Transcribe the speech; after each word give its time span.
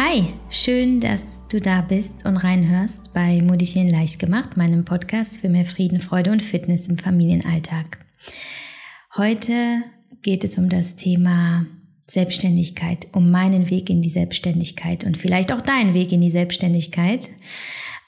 Hi, 0.00 0.32
schön, 0.48 1.00
dass 1.00 1.48
du 1.48 1.60
da 1.60 1.80
bist 1.80 2.24
und 2.24 2.36
reinhörst 2.36 3.12
bei 3.14 3.42
Meditieren 3.42 3.90
leicht 3.90 4.20
gemacht, 4.20 4.56
meinem 4.56 4.84
Podcast 4.84 5.40
für 5.40 5.48
mehr 5.48 5.64
Frieden, 5.64 6.00
Freude 6.00 6.30
und 6.30 6.40
Fitness 6.40 6.86
im 6.86 6.98
Familienalltag. 6.98 7.98
Heute 9.16 9.82
geht 10.22 10.44
es 10.44 10.56
um 10.56 10.68
das 10.68 10.94
Thema 10.94 11.66
Selbstständigkeit, 12.06 13.08
um 13.12 13.32
meinen 13.32 13.70
Weg 13.70 13.90
in 13.90 14.00
die 14.00 14.08
Selbstständigkeit 14.08 15.02
und 15.02 15.16
vielleicht 15.16 15.52
auch 15.52 15.62
deinen 15.62 15.94
Weg 15.94 16.12
in 16.12 16.20
die 16.20 16.30
Selbstständigkeit. 16.30 17.30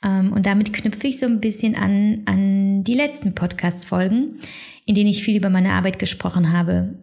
Ähm, 0.05 0.33
und 0.33 0.47
damit 0.47 0.73
knüpfe 0.73 1.09
ich 1.09 1.19
so 1.19 1.27
ein 1.27 1.41
bisschen 1.41 1.75
an, 1.75 2.21
an 2.25 2.85
die 2.85 2.95
letzten 2.95 3.35
Podcast-Folgen, 3.35 4.39
in 4.87 4.95
denen 4.95 5.11
ich 5.11 5.25
viel 5.25 5.37
über 5.37 5.51
meine 5.51 5.73
Arbeit 5.73 5.99
gesprochen 5.99 6.53
habe 6.53 6.95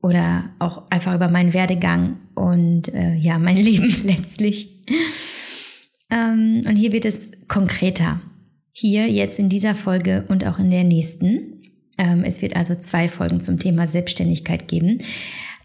oder 0.00 0.50
auch 0.58 0.90
einfach 0.90 1.14
über 1.14 1.28
meinen 1.28 1.54
Werdegang 1.54 2.16
und 2.34 2.92
äh, 2.94 3.14
ja, 3.14 3.38
mein 3.38 3.56
Leben 3.68 3.94
letztlich. 4.04 4.82
Ähm, 6.10 6.62
und 6.66 6.76
hier 6.76 6.92
wird 6.92 7.04
es 7.04 7.32
konkreter. 7.48 8.20
Hier 8.72 9.08
jetzt 9.08 9.38
in 9.38 9.48
dieser 9.48 9.74
Folge 9.74 10.24
und 10.28 10.46
auch 10.46 10.58
in 10.58 10.70
der 10.70 10.84
nächsten. 10.84 11.62
Ähm, 11.98 12.22
es 12.24 12.42
wird 12.42 12.54
also 12.54 12.74
zwei 12.76 13.08
Folgen 13.08 13.40
zum 13.40 13.58
Thema 13.58 13.86
Selbstständigkeit 13.86 14.68
geben. 14.68 14.98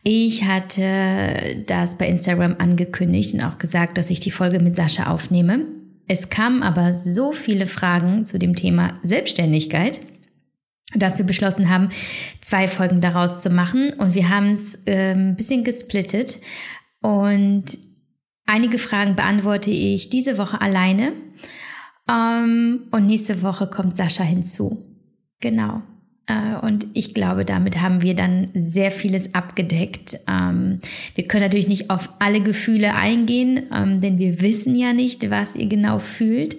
Ich 0.03 0.43
hatte 0.43 1.63
das 1.65 1.97
bei 1.97 2.07
Instagram 2.07 2.55
angekündigt 2.57 3.33
und 3.33 3.43
auch 3.43 3.57
gesagt, 3.57 3.97
dass 3.97 4.09
ich 4.09 4.19
die 4.19 4.31
Folge 4.31 4.59
mit 4.59 4.75
Sascha 4.75 5.09
aufnehme. 5.11 5.65
Es 6.07 6.29
kamen 6.29 6.61
aber 6.61 6.95
so 6.95 7.31
viele 7.31 7.67
Fragen 7.67 8.25
zu 8.25 8.37
dem 8.37 8.55
Thema 8.55 8.99
Selbstständigkeit, 9.03 10.01
dass 10.95 11.17
wir 11.17 11.25
beschlossen 11.25 11.69
haben, 11.69 11.89
zwei 12.41 12.67
Folgen 12.67 13.01
daraus 13.01 13.41
zu 13.41 13.49
machen. 13.49 13.93
Und 13.93 14.15
wir 14.15 14.29
haben 14.29 14.53
es 14.53 14.75
äh, 14.85 15.13
ein 15.13 15.35
bisschen 15.35 15.63
gesplittet. 15.63 16.39
Und 17.01 17.77
einige 18.45 18.77
Fragen 18.77 19.15
beantworte 19.15 19.71
ich 19.71 20.09
diese 20.09 20.37
Woche 20.37 20.61
alleine. 20.61 21.13
Ähm, 22.09 22.87
und 22.91 23.05
nächste 23.05 23.41
Woche 23.41 23.67
kommt 23.67 23.95
Sascha 23.95 24.23
hinzu. 24.23 24.85
Genau. 25.39 25.81
Äh, 26.25 26.55
und 26.65 26.87
ich 26.93 27.13
glaube, 27.13 27.43
damit 27.43 27.81
haben 27.81 28.01
wir 28.01 28.15
dann 28.15 28.49
sehr 28.53 28.91
vieles 28.91 29.33
abgedeckt. 29.35 30.19
Ähm, 30.27 30.79
wir 31.15 31.27
können 31.27 31.43
natürlich 31.43 31.67
nicht 31.67 31.89
auf 31.89 32.09
alle 32.19 32.41
Gefühle 32.41 32.95
eingehen, 32.95 33.63
ähm, 33.73 33.99
denn 33.99 34.19
wir 34.19 34.41
wissen 34.41 34.75
ja 34.75 34.93
nicht, 34.93 35.29
was 35.29 35.55
ihr 35.55 35.67
genau 35.67 35.99
fühlt. 35.99 36.57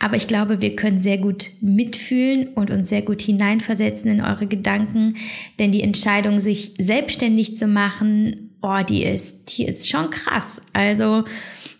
Aber 0.00 0.16
ich 0.16 0.26
glaube, 0.26 0.60
wir 0.60 0.74
können 0.74 0.98
sehr 0.98 1.18
gut 1.18 1.50
mitfühlen 1.60 2.48
und 2.48 2.70
uns 2.70 2.88
sehr 2.88 3.02
gut 3.02 3.22
hineinversetzen 3.22 4.10
in 4.10 4.20
eure 4.20 4.46
Gedanken. 4.46 5.16
Denn 5.58 5.70
die 5.70 5.82
Entscheidung, 5.82 6.40
sich 6.40 6.74
selbstständig 6.78 7.54
zu 7.54 7.68
machen, 7.68 8.50
oh, 8.60 8.82
die 8.88 9.04
ist, 9.04 9.56
die 9.56 9.66
ist 9.66 9.88
schon 9.88 10.10
krass. 10.10 10.60
Also, 10.72 11.24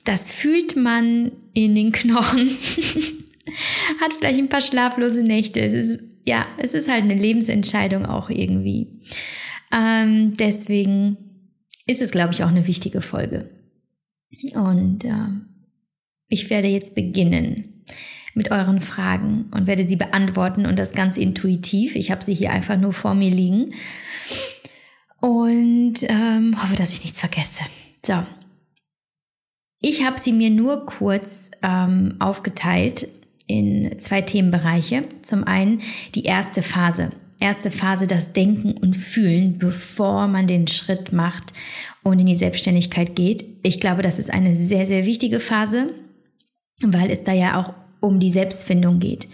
das 0.04 0.30
fühlt 0.30 0.76
man 0.76 1.32
in 1.52 1.74
den 1.74 1.90
Knochen. 1.90 2.48
Hat 4.00 4.12
vielleicht 4.16 4.38
ein 4.38 4.48
paar 4.48 4.60
schlaflose 4.60 5.22
Nächte. 5.22 5.60
Es 5.60 5.88
ist 5.88 6.00
ja, 6.26 6.46
es 6.58 6.74
ist 6.74 6.90
halt 6.90 7.04
eine 7.04 7.14
Lebensentscheidung 7.14 8.04
auch 8.04 8.28
irgendwie. 8.28 9.00
Ähm, 9.72 10.36
deswegen 10.36 11.16
ist 11.86 12.02
es, 12.02 12.10
glaube 12.10 12.32
ich, 12.32 12.42
auch 12.42 12.48
eine 12.48 12.66
wichtige 12.66 13.00
Folge. 13.00 13.48
Und 14.54 15.04
äh, 15.04 15.28
ich 16.28 16.50
werde 16.50 16.66
jetzt 16.66 16.94
beginnen 16.94 17.84
mit 18.34 18.50
euren 18.50 18.80
Fragen 18.80 19.46
und 19.52 19.66
werde 19.66 19.88
sie 19.88 19.96
beantworten 19.96 20.66
und 20.66 20.78
das 20.78 20.92
ganz 20.92 21.16
intuitiv. 21.16 21.94
Ich 21.94 22.10
habe 22.10 22.22
sie 22.22 22.34
hier 22.34 22.50
einfach 22.50 22.76
nur 22.76 22.92
vor 22.92 23.14
mir 23.14 23.30
liegen 23.30 23.72
und 25.20 25.94
ähm, 26.02 26.60
hoffe, 26.60 26.76
dass 26.76 26.92
ich 26.92 27.02
nichts 27.02 27.20
vergesse. 27.20 27.62
So, 28.04 28.24
ich 29.80 30.04
habe 30.04 30.18
sie 30.18 30.32
mir 30.32 30.50
nur 30.50 30.86
kurz 30.86 31.52
ähm, 31.62 32.16
aufgeteilt 32.18 33.08
in 33.46 33.98
zwei 33.98 34.22
Themenbereiche. 34.22 35.04
Zum 35.22 35.44
einen 35.44 35.80
die 36.14 36.24
erste 36.24 36.62
Phase. 36.62 37.10
Erste 37.38 37.70
Phase 37.70 38.06
das 38.06 38.32
Denken 38.32 38.72
und 38.72 38.96
Fühlen, 38.96 39.58
bevor 39.58 40.26
man 40.26 40.46
den 40.46 40.66
Schritt 40.66 41.12
macht 41.12 41.52
und 42.02 42.18
in 42.18 42.26
die 42.26 42.36
Selbstständigkeit 42.36 43.14
geht. 43.14 43.44
Ich 43.62 43.78
glaube, 43.78 44.02
das 44.02 44.18
ist 44.18 44.32
eine 44.32 44.54
sehr, 44.56 44.86
sehr 44.86 45.04
wichtige 45.04 45.38
Phase, 45.38 45.90
weil 46.80 47.10
es 47.10 47.24
da 47.24 47.32
ja 47.32 47.60
auch 47.60 47.74
um 48.00 48.20
die 48.20 48.30
Selbstfindung 48.30 49.00
geht. 49.00 49.28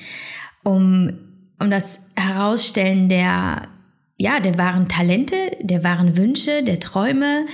Um, 0.65 1.12
um 1.61 1.71
das 1.71 2.00
Herausstellen 2.17 3.09
der, 3.09 3.69
ja, 4.17 4.41
der 4.41 4.59
wahren 4.59 4.89
Talente, 4.89 5.37
der 5.61 5.84
wahren 5.84 6.17
Wünsche, 6.17 6.65
der 6.65 6.81
Träume. 6.81 7.47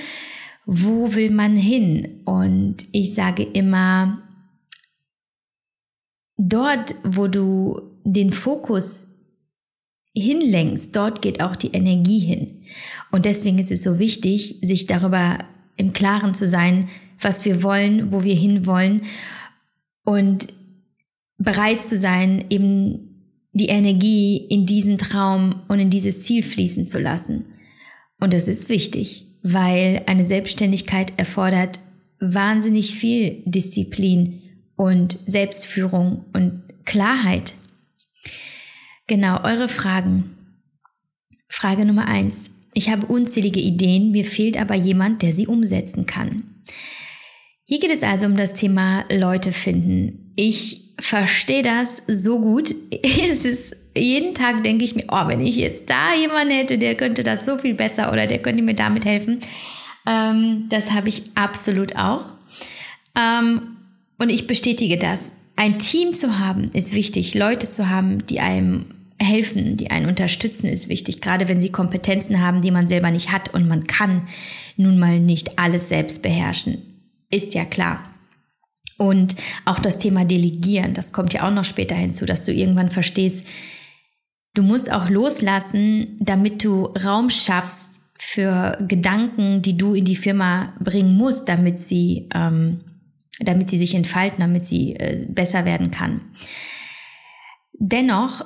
Wo 0.64 1.14
will 1.14 1.30
man 1.30 1.56
hin? 1.56 2.22
Und 2.24 2.86
ich 2.92 3.14
sage 3.14 3.42
immer, 3.42 4.22
dort, 6.38 6.94
wo 7.04 7.26
du 7.26 7.82
den 8.04 8.32
Fokus 8.32 9.08
hinlenkst, 10.14 10.96
dort 10.96 11.20
geht 11.20 11.42
auch 11.42 11.56
die 11.56 11.72
Energie 11.72 12.20
hin. 12.20 12.62
Und 13.10 13.26
deswegen 13.26 13.58
ist 13.58 13.70
es 13.70 13.82
so 13.82 13.98
wichtig, 13.98 14.58
sich 14.62 14.86
darüber 14.86 15.38
im 15.76 15.92
Klaren 15.92 16.34
zu 16.34 16.48
sein, 16.48 16.86
was 17.20 17.44
wir 17.44 17.62
wollen, 17.62 18.12
wo 18.12 18.24
wir 18.24 18.34
hinwollen 18.34 19.02
und 20.04 20.48
bereit 21.36 21.82
zu 21.82 21.98
sein, 21.98 22.44
eben 22.50 23.08
die 23.52 23.68
Energie 23.68 24.36
in 24.36 24.66
diesen 24.66 24.98
Traum 24.98 25.62
und 25.68 25.78
in 25.80 25.90
dieses 25.90 26.22
Ziel 26.22 26.42
fließen 26.42 26.86
zu 26.86 27.00
lassen. 27.00 27.46
Und 28.20 28.32
das 28.32 28.48
ist 28.48 28.68
wichtig, 28.68 29.26
weil 29.42 30.02
eine 30.06 30.26
Selbstständigkeit 30.26 31.12
erfordert 31.16 31.80
wahnsinnig 32.20 32.94
viel 32.94 33.42
Disziplin 33.44 34.42
und 34.78 35.18
Selbstführung 35.26 36.24
und 36.32 36.62
Klarheit. 36.86 37.54
Genau, 39.06 39.42
eure 39.42 39.68
Fragen. 39.68 40.36
Frage 41.48 41.84
Nummer 41.84 42.06
eins. 42.06 42.52
Ich 42.72 42.88
habe 42.88 43.06
unzählige 43.06 43.60
Ideen, 43.60 44.12
mir 44.12 44.24
fehlt 44.24 44.56
aber 44.56 44.74
jemand, 44.74 45.22
der 45.22 45.32
sie 45.32 45.46
umsetzen 45.46 46.06
kann. 46.06 46.62
Hier 47.64 47.80
geht 47.80 47.90
es 47.90 48.02
also 48.02 48.26
um 48.26 48.36
das 48.36 48.54
Thema 48.54 49.04
Leute 49.10 49.52
finden. 49.52 50.32
Ich 50.36 50.94
verstehe 51.00 51.62
das 51.62 52.02
so 52.06 52.40
gut. 52.40 52.74
Es 53.30 53.44
ist 53.44 53.76
jeden 53.96 54.34
Tag 54.34 54.62
denke 54.62 54.84
ich 54.84 54.94
mir, 54.94 55.04
oh, 55.08 55.26
wenn 55.26 55.40
ich 55.40 55.56
jetzt 55.56 55.90
da 55.90 56.14
jemanden 56.14 56.54
hätte, 56.54 56.78
der 56.78 56.94
könnte 56.94 57.24
das 57.24 57.44
so 57.44 57.58
viel 57.58 57.74
besser 57.74 58.12
oder 58.12 58.26
der 58.26 58.38
könnte 58.38 58.62
mir 58.62 58.74
damit 58.74 59.04
helfen. 59.04 59.40
Ähm, 60.06 60.66
das 60.68 60.92
habe 60.92 61.08
ich 61.08 61.22
absolut 61.34 61.96
auch. 61.96 62.24
Ähm, 63.16 63.77
und 64.18 64.30
ich 64.30 64.46
bestätige 64.46 64.98
das. 64.98 65.32
Ein 65.56 65.78
Team 65.78 66.14
zu 66.14 66.38
haben 66.38 66.70
ist 66.72 66.94
wichtig. 66.94 67.34
Leute 67.34 67.68
zu 67.68 67.88
haben, 67.88 68.26
die 68.26 68.40
einem 68.40 68.86
helfen, 69.18 69.76
die 69.76 69.90
einen 69.90 70.06
unterstützen, 70.06 70.68
ist 70.68 70.88
wichtig. 70.88 71.20
Gerade 71.20 71.48
wenn 71.48 71.60
sie 71.60 71.72
Kompetenzen 71.72 72.40
haben, 72.40 72.62
die 72.62 72.70
man 72.70 72.86
selber 72.86 73.10
nicht 73.10 73.32
hat 73.32 73.52
und 73.52 73.66
man 73.66 73.86
kann 73.86 74.28
nun 74.76 74.98
mal 74.98 75.18
nicht 75.18 75.58
alles 75.58 75.88
selbst 75.88 76.22
beherrschen. 76.22 76.82
Ist 77.30 77.54
ja 77.54 77.64
klar. 77.64 78.04
Und 78.96 79.36
auch 79.64 79.78
das 79.78 79.98
Thema 79.98 80.24
Delegieren, 80.24 80.94
das 80.94 81.12
kommt 81.12 81.34
ja 81.34 81.46
auch 81.46 81.52
noch 81.52 81.64
später 81.64 81.94
hinzu, 81.94 82.26
dass 82.26 82.44
du 82.44 82.52
irgendwann 82.52 82.90
verstehst, 82.90 83.46
du 84.54 84.62
musst 84.62 84.90
auch 84.92 85.08
loslassen, 85.08 86.16
damit 86.20 86.64
du 86.64 86.84
Raum 87.04 87.30
schaffst 87.30 88.00
für 88.18 88.76
Gedanken, 88.86 89.62
die 89.62 89.76
du 89.76 89.94
in 89.94 90.04
die 90.04 90.16
Firma 90.16 90.72
bringen 90.80 91.16
musst, 91.16 91.48
damit 91.48 91.80
sie 91.80 92.28
ähm, 92.34 92.80
damit 93.40 93.70
sie 93.70 93.78
sich 93.78 93.94
entfalten, 93.94 94.40
damit 94.40 94.64
sie 94.64 94.94
äh, 94.94 95.26
besser 95.28 95.64
werden 95.64 95.90
kann. 95.90 96.20
Dennoch, 97.72 98.44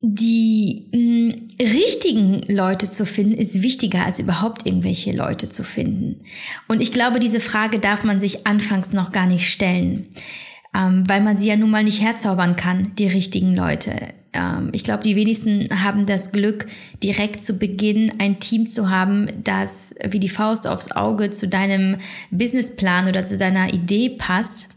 die 0.00 0.90
mh, 0.92 0.98
mm, 0.98 1.48
richtigen 1.60 2.42
Leute 2.54 2.90
zu 2.90 3.04
finden, 3.04 3.34
ist 3.34 3.62
wichtiger 3.62 4.04
als 4.04 4.18
überhaupt 4.18 4.66
irgendwelche 4.66 5.12
Leute 5.12 5.48
zu 5.48 5.64
finden. 5.64 6.24
Und 6.68 6.80
ich 6.80 6.92
glaube, 6.92 7.18
diese 7.18 7.40
Frage 7.40 7.78
darf 7.78 8.04
man 8.04 8.20
sich 8.20 8.46
anfangs 8.46 8.92
noch 8.92 9.12
gar 9.12 9.26
nicht 9.26 9.48
stellen, 9.48 10.08
ähm, 10.74 11.08
weil 11.08 11.20
man 11.20 11.36
sie 11.36 11.48
ja 11.48 11.56
nun 11.56 11.70
mal 11.70 11.84
nicht 11.84 12.00
herzaubern 12.00 12.56
kann, 12.56 12.92
die 12.96 13.08
richtigen 13.08 13.56
Leute 13.56 13.92
ähm, 14.38 14.70
ich 14.72 14.84
glaube, 14.84 15.02
die 15.02 15.16
wenigsten 15.16 15.82
haben 15.82 16.06
das 16.06 16.32
Glück, 16.32 16.66
direkt 17.02 17.42
zu 17.42 17.58
Beginn 17.58 18.14
ein 18.18 18.38
Team 18.38 18.70
zu 18.70 18.88
haben, 18.88 19.28
das 19.42 19.94
wie 20.08 20.20
die 20.20 20.28
Faust 20.28 20.66
aufs 20.66 20.92
Auge 20.92 21.30
zu 21.30 21.48
deinem 21.48 21.98
Businessplan 22.30 23.08
oder 23.08 23.26
zu 23.26 23.36
deiner 23.36 23.74
Idee 23.74 24.10
passt. 24.10 24.68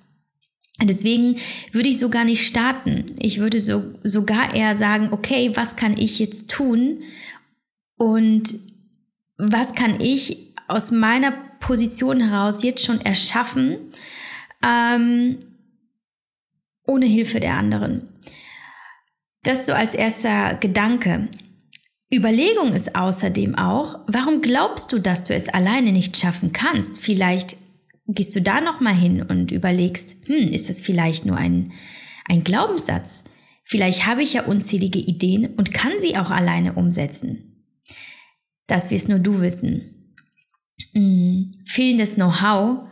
Deswegen 0.82 1.38
würde 1.72 1.90
ich 1.90 2.00
so 2.00 2.10
gar 2.10 2.24
nicht 2.24 2.46
starten. 2.46 3.06
Ich 3.20 3.40
würde 3.40 3.60
so, 3.60 3.84
sogar 4.04 4.56
eher 4.56 4.76
sagen, 4.76 5.10
okay, 5.12 5.52
was 5.54 5.76
kann 5.76 5.96
ich 5.98 6.18
jetzt 6.18 6.50
tun? 6.50 7.02
Und 7.98 8.56
was 9.38 9.76
kann 9.76 10.00
ich 10.00 10.56
aus 10.68 10.92
meiner 10.92 11.32
Position 11.60 12.30
heraus 12.30 12.64
jetzt 12.64 12.84
schon 12.84 13.02
erschaffen, 13.02 13.78
ähm, 14.64 15.38
ohne 16.88 17.06
Hilfe 17.06 17.40
der 17.40 17.58
anderen? 17.58 18.08
Das 19.44 19.66
so 19.66 19.74
als 19.74 19.96
erster 19.96 20.56
Gedanke. 20.56 21.28
Überlegung 22.14 22.74
ist 22.74 22.96
außerdem 22.96 23.56
auch, 23.56 24.00
warum 24.08 24.42
glaubst 24.42 24.92
du, 24.92 25.00
dass 25.00 25.24
du 25.24 25.34
es 25.34 25.50
alleine 25.50 25.92
nicht 25.92 26.18
schaffen 26.18 26.52
kannst? 26.52 27.02
Vielleicht 27.02 27.56
gehst 28.08 28.36
du 28.36 28.42
da 28.42 28.62
noch 28.62 28.82
mal 28.82 28.94
hin 28.94 29.24
und 29.24 29.52
überlegst, 29.52 30.16
hm, 30.26 30.50
ist 30.50 30.70
das 30.70 30.82
vielleicht 30.82 31.26
nur 31.26 31.38
ein, 31.38 31.72
ein 32.26 32.44
Glaubenssatz? 32.44 33.24
Vielleicht 33.64 34.06
habe 34.06 34.22
ich 34.22 34.34
ja 34.34 34.44
unzählige 34.44 35.00
Ideen 35.00 35.56
und 35.56 35.74
kann 35.74 35.94
sie 36.00 36.18
auch 36.18 36.30
alleine 36.30 36.74
umsetzen. 36.74 37.66
Das 38.68 38.92
wirst 38.92 39.10
nur 39.10 39.20
du 39.20 39.40
wissen. 39.42 40.16
Hm, 40.94 41.64
fehlendes 41.66 42.16
Know-how, 42.16 42.88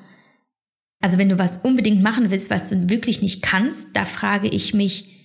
also 1.01 1.17
wenn 1.17 1.29
du 1.29 1.37
was 1.37 1.57
unbedingt 1.57 2.01
machen 2.01 2.31
willst, 2.31 2.49
was 2.49 2.69
du 2.69 2.89
wirklich 2.89 3.21
nicht 3.21 3.41
kannst, 3.41 3.95
da 3.95 4.05
frage 4.05 4.47
ich 4.47 4.73
mich, 4.73 5.18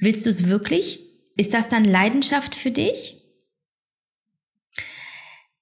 willst 0.00 0.26
du 0.26 0.30
es 0.30 0.48
wirklich? 0.48 1.00
Ist 1.36 1.54
das 1.54 1.68
dann 1.68 1.84
Leidenschaft 1.84 2.54
für 2.54 2.70
dich? 2.70 3.16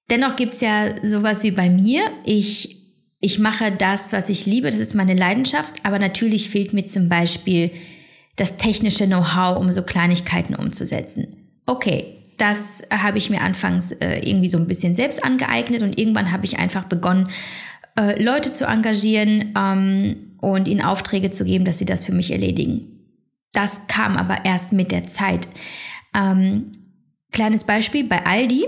Dennoch 0.09 0.35
gibt's 0.35 0.61
ja 0.61 0.95
sowas 1.07 1.43
wie 1.43 1.51
bei 1.51 1.69
mir. 1.69 2.01
Ich, 2.25 2.77
ich 3.19 3.37
mache 3.37 3.71
das, 3.71 4.11
was 4.11 4.29
ich 4.29 4.45
liebe, 4.45 4.69
das 4.69 4.79
ist 4.79 4.95
meine 4.95 5.13
Leidenschaft, 5.13 5.75
aber 5.83 5.99
natürlich 5.99 6.49
fehlt 6.49 6.73
mir 6.73 6.87
zum 6.87 7.09
Beispiel 7.09 7.71
das 8.35 8.57
technische 8.57 9.05
Know-how, 9.05 9.59
um 9.59 9.71
so 9.71 9.83
Kleinigkeiten 9.83 10.55
umzusetzen. 10.55 11.27
Okay, 11.65 12.15
das 12.37 12.81
habe 12.89 13.17
ich 13.17 13.29
mir 13.29 13.41
anfangs 13.41 13.91
äh, 13.91 14.19
irgendwie 14.19 14.49
so 14.49 14.57
ein 14.57 14.67
bisschen 14.67 14.95
selbst 14.95 15.23
angeeignet 15.23 15.83
und 15.83 15.99
irgendwann 15.99 16.31
habe 16.31 16.45
ich 16.45 16.57
einfach 16.57 16.85
begonnen, 16.85 17.29
äh, 17.97 18.21
Leute 18.21 18.53
zu 18.53 18.65
engagieren 18.65 19.53
ähm, 19.57 20.37
und 20.41 20.67
ihnen 20.67 20.81
Aufträge 20.81 21.31
zu 21.31 21.43
geben, 21.43 21.65
dass 21.65 21.77
sie 21.77 21.85
das 21.85 22.05
für 22.05 22.13
mich 22.13 22.31
erledigen. 22.31 22.98
Das 23.51 23.87
kam 23.87 24.15
aber 24.17 24.45
erst 24.45 24.73
mit 24.73 24.91
der 24.91 25.07
Zeit. 25.07 25.47
Ähm, 26.13 26.71
kleines 27.31 27.63
Beispiel 27.63 28.03
bei 28.03 28.25
Aldi 28.25 28.65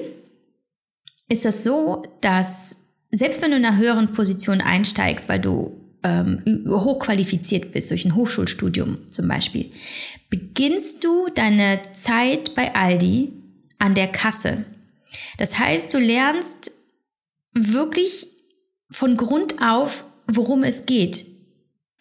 ist 1.30 1.46
das 1.46 1.64
so, 1.64 2.04
dass 2.22 2.94
selbst 3.12 3.42
wenn 3.42 3.52
du 3.52 3.58
in 3.58 3.66
einer 3.66 3.78
höheren 3.78 4.14
Position 4.14 4.62
einsteigst, 4.62 5.30
weil 5.30 5.40
du 5.40 5.82
ähm, 6.04 6.44
hochqualifiziert 6.68 7.72
bist 7.72 7.92
durch 7.92 8.06
ein 8.06 8.16
Hochschulstudium 8.16 9.12
zum 9.12 9.28
Beispiel, 9.28 9.72
beginnst 10.30 11.04
du 11.04 11.28
deine 11.34 11.80
Zeit 11.94 12.56
bei 12.56 12.74
Aldi 12.74 13.34
an 13.78 13.96
der 13.96 14.08
Kasse. 14.08 14.66
Das 15.38 15.60
heißt, 15.60 15.94
du 15.94 16.00
lernst 16.00 16.72
wirklich 17.54 18.28
von 18.90 19.18
Grund 19.18 19.62
auf, 19.62 20.06
worum 20.28 20.64
es 20.64 20.86
geht. 20.86 21.26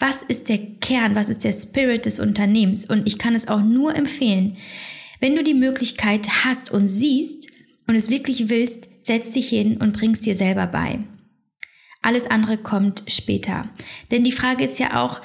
Was 0.00 0.22
ist 0.22 0.48
der 0.48 0.58
Kern, 0.58 1.14
was 1.14 1.28
ist 1.28 1.44
der 1.44 1.52
Spirit 1.52 2.06
des 2.06 2.18
Unternehmens? 2.18 2.86
Und 2.86 3.06
ich 3.06 3.18
kann 3.18 3.34
es 3.34 3.48
auch 3.48 3.60
nur 3.60 3.94
empfehlen, 3.94 4.56
wenn 5.20 5.36
du 5.36 5.42
die 5.42 5.54
Möglichkeit 5.54 6.26
hast 6.44 6.72
und 6.72 6.88
siehst 6.88 7.48
und 7.86 7.94
es 7.94 8.10
wirklich 8.10 8.48
willst, 8.48 8.88
setz 9.02 9.30
dich 9.30 9.50
hin 9.50 9.76
und 9.76 9.92
bringst 9.92 10.24
dir 10.24 10.34
selber 10.34 10.66
bei. 10.66 11.00
Alles 12.02 12.26
andere 12.26 12.56
kommt 12.56 13.04
später. 13.08 13.68
Denn 14.10 14.24
die 14.24 14.32
Frage 14.32 14.64
ist 14.64 14.78
ja 14.78 15.04
auch, 15.04 15.20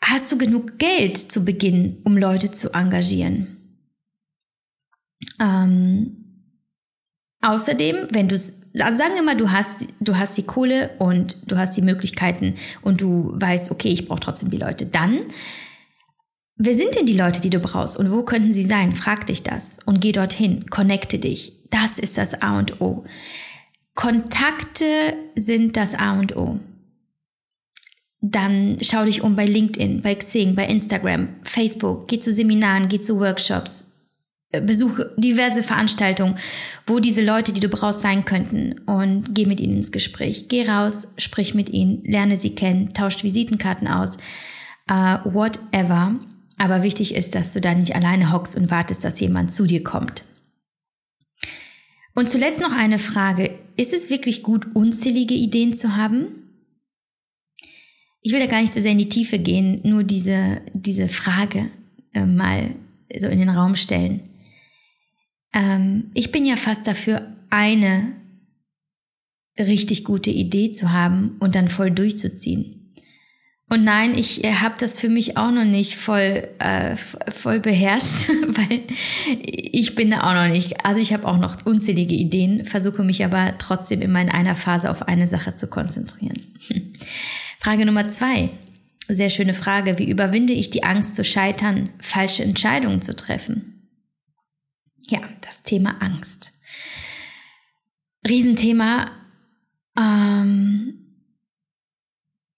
hast 0.00 0.32
du 0.32 0.38
genug 0.38 0.78
Geld 0.78 1.18
zu 1.18 1.44
Beginn, 1.44 2.00
um 2.04 2.16
Leute 2.16 2.50
zu 2.50 2.72
engagieren? 2.72 3.78
Ähm, 5.38 6.23
außerdem, 7.44 8.08
wenn 8.10 8.28
du 8.28 8.36
also 8.80 8.98
sagen 8.98 9.14
wir 9.14 9.22
mal, 9.22 9.36
du 9.36 9.52
hast, 9.52 9.86
du 10.00 10.16
hast 10.16 10.36
die 10.36 10.42
Kohle 10.42 10.90
und 10.98 11.50
du 11.50 11.56
hast 11.56 11.76
die 11.76 11.82
Möglichkeiten 11.82 12.56
und 12.82 13.00
du 13.00 13.32
weißt, 13.34 13.70
okay, 13.70 13.88
ich 13.88 14.08
brauche 14.08 14.20
trotzdem 14.20 14.50
die 14.50 14.56
Leute. 14.56 14.86
Dann, 14.86 15.20
wer 16.56 16.74
sind 16.74 16.96
denn 16.96 17.06
die 17.06 17.16
Leute, 17.16 17.40
die 17.40 17.50
du 17.50 17.60
brauchst 17.60 17.96
und 17.96 18.10
wo 18.10 18.22
könnten 18.24 18.52
sie 18.52 18.64
sein? 18.64 18.92
Frag 18.92 19.26
dich 19.28 19.44
das 19.44 19.78
und 19.84 20.00
geh 20.00 20.10
dorthin, 20.10 20.68
connecte 20.70 21.18
dich. 21.18 21.52
Das 21.70 21.98
ist 21.98 22.18
das 22.18 22.42
A 22.42 22.58
und 22.58 22.80
O. 22.80 23.04
Kontakte 23.94 25.14
sind 25.36 25.76
das 25.76 25.94
A 25.94 26.18
und 26.18 26.36
O. 26.36 26.58
Dann 28.20 28.78
schau 28.80 29.04
dich 29.04 29.22
um 29.22 29.36
bei 29.36 29.44
LinkedIn, 29.46 30.02
bei 30.02 30.14
Xing, 30.14 30.54
bei 30.54 30.66
Instagram, 30.66 31.28
Facebook, 31.42 32.08
geh 32.08 32.18
zu 32.18 32.32
Seminaren, 32.32 32.88
geh 32.88 32.98
zu 32.98 33.20
Workshops, 33.20 33.93
besuche 34.60 35.12
diverse 35.16 35.62
Veranstaltungen, 35.62 36.38
wo 36.86 37.00
diese 37.00 37.24
Leute, 37.24 37.52
die 37.52 37.60
du 37.60 37.68
brauchst, 37.68 38.00
sein 38.00 38.24
könnten 38.24 38.80
und 38.86 39.34
geh 39.34 39.46
mit 39.46 39.60
ihnen 39.60 39.76
ins 39.76 39.92
Gespräch. 39.92 40.48
Geh 40.48 40.68
raus, 40.68 41.08
sprich 41.18 41.54
mit 41.54 41.70
ihnen, 41.70 42.02
lerne 42.04 42.36
sie 42.36 42.54
kennen, 42.54 42.94
tauscht 42.94 43.24
Visitenkarten 43.24 43.88
aus, 43.88 44.18
uh, 44.90 45.18
whatever. 45.24 46.14
Aber 46.58 46.82
wichtig 46.82 47.14
ist, 47.14 47.34
dass 47.34 47.52
du 47.52 47.60
da 47.60 47.74
nicht 47.74 47.94
alleine 47.96 48.32
hockst 48.32 48.56
und 48.56 48.70
wartest, 48.70 49.04
dass 49.04 49.20
jemand 49.20 49.50
zu 49.50 49.66
dir 49.66 49.82
kommt. 49.82 50.24
Und 52.14 52.28
zuletzt 52.28 52.60
noch 52.60 52.72
eine 52.72 52.98
Frage. 52.98 53.58
Ist 53.76 53.92
es 53.92 54.08
wirklich 54.08 54.42
gut, 54.42 54.76
unzählige 54.76 55.34
Ideen 55.34 55.76
zu 55.76 55.96
haben? 55.96 56.26
Ich 58.22 58.32
will 58.32 58.40
da 58.40 58.46
gar 58.46 58.60
nicht 58.60 58.72
so 58.72 58.80
sehr 58.80 58.92
in 58.92 58.98
die 58.98 59.08
Tiefe 59.08 59.38
gehen, 59.38 59.80
nur 59.84 60.04
diese, 60.04 60.62
diese 60.72 61.08
Frage 61.08 61.70
äh, 62.14 62.24
mal 62.24 62.74
so 63.18 63.28
in 63.28 63.38
den 63.38 63.50
Raum 63.50 63.76
stellen. 63.76 64.20
Ähm, 65.54 66.10
ich 66.12 66.32
bin 66.32 66.44
ja 66.44 66.56
fast 66.56 66.86
dafür, 66.86 67.32
eine 67.48 68.12
richtig 69.58 70.04
gute 70.04 70.30
Idee 70.30 70.72
zu 70.72 70.92
haben 70.92 71.36
und 71.38 71.54
dann 71.54 71.68
voll 71.68 71.92
durchzuziehen. 71.92 72.80
Und 73.70 73.82
nein, 73.82 74.16
ich 74.16 74.44
äh, 74.44 74.54
habe 74.54 74.74
das 74.78 75.00
für 75.00 75.08
mich 75.08 75.38
auch 75.38 75.50
noch 75.50 75.64
nicht 75.64 75.94
voll, 75.94 76.48
äh, 76.58 76.96
voll 76.96 77.60
beherrscht, 77.60 78.28
weil 78.48 78.82
ich 79.40 79.94
bin 79.94 80.10
da 80.10 80.28
auch 80.28 80.34
noch 80.34 80.52
nicht. 80.52 80.84
Also 80.84 81.00
ich 81.00 81.12
habe 81.12 81.26
auch 81.26 81.38
noch 81.38 81.64
unzählige 81.64 82.14
Ideen, 82.14 82.66
versuche 82.66 83.04
mich 83.04 83.24
aber 83.24 83.56
trotzdem 83.58 84.02
immer 84.02 84.20
in 84.20 84.28
einer 84.28 84.56
Phase 84.56 84.90
auf 84.90 85.02
eine 85.08 85.26
Sache 85.26 85.56
zu 85.56 85.68
konzentrieren. 85.68 86.36
Frage 87.58 87.86
Nummer 87.86 88.08
zwei. 88.08 88.50
Sehr 89.08 89.30
schöne 89.30 89.54
Frage. 89.54 89.98
Wie 89.98 90.10
überwinde 90.10 90.52
ich 90.52 90.70
die 90.70 90.84
Angst 90.84 91.14
zu 91.14 91.24
scheitern, 91.24 91.90
falsche 92.00 92.42
Entscheidungen 92.42 93.02
zu 93.02 93.14
treffen? 93.16 93.73
Ja, 95.10 95.20
das 95.40 95.62
Thema 95.62 96.00
Angst. 96.00 96.52
Riesenthema. 98.26 99.10
Ähm, 99.98 101.04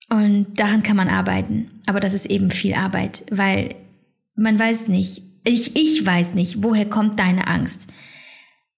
und 0.08 0.58
daran 0.58 0.82
kann 0.82 0.96
man 0.96 1.08
arbeiten. 1.08 1.80
Aber 1.86 2.00
das 2.00 2.14
ist 2.14 2.26
eben 2.26 2.50
viel 2.50 2.74
Arbeit, 2.74 3.26
weil 3.30 3.74
man 4.34 4.58
weiß 4.58 4.88
nicht, 4.88 5.22
ich, 5.44 5.76
ich 5.76 6.04
weiß 6.04 6.34
nicht, 6.34 6.62
woher 6.62 6.88
kommt 6.88 7.18
deine 7.18 7.46
Angst? 7.46 7.86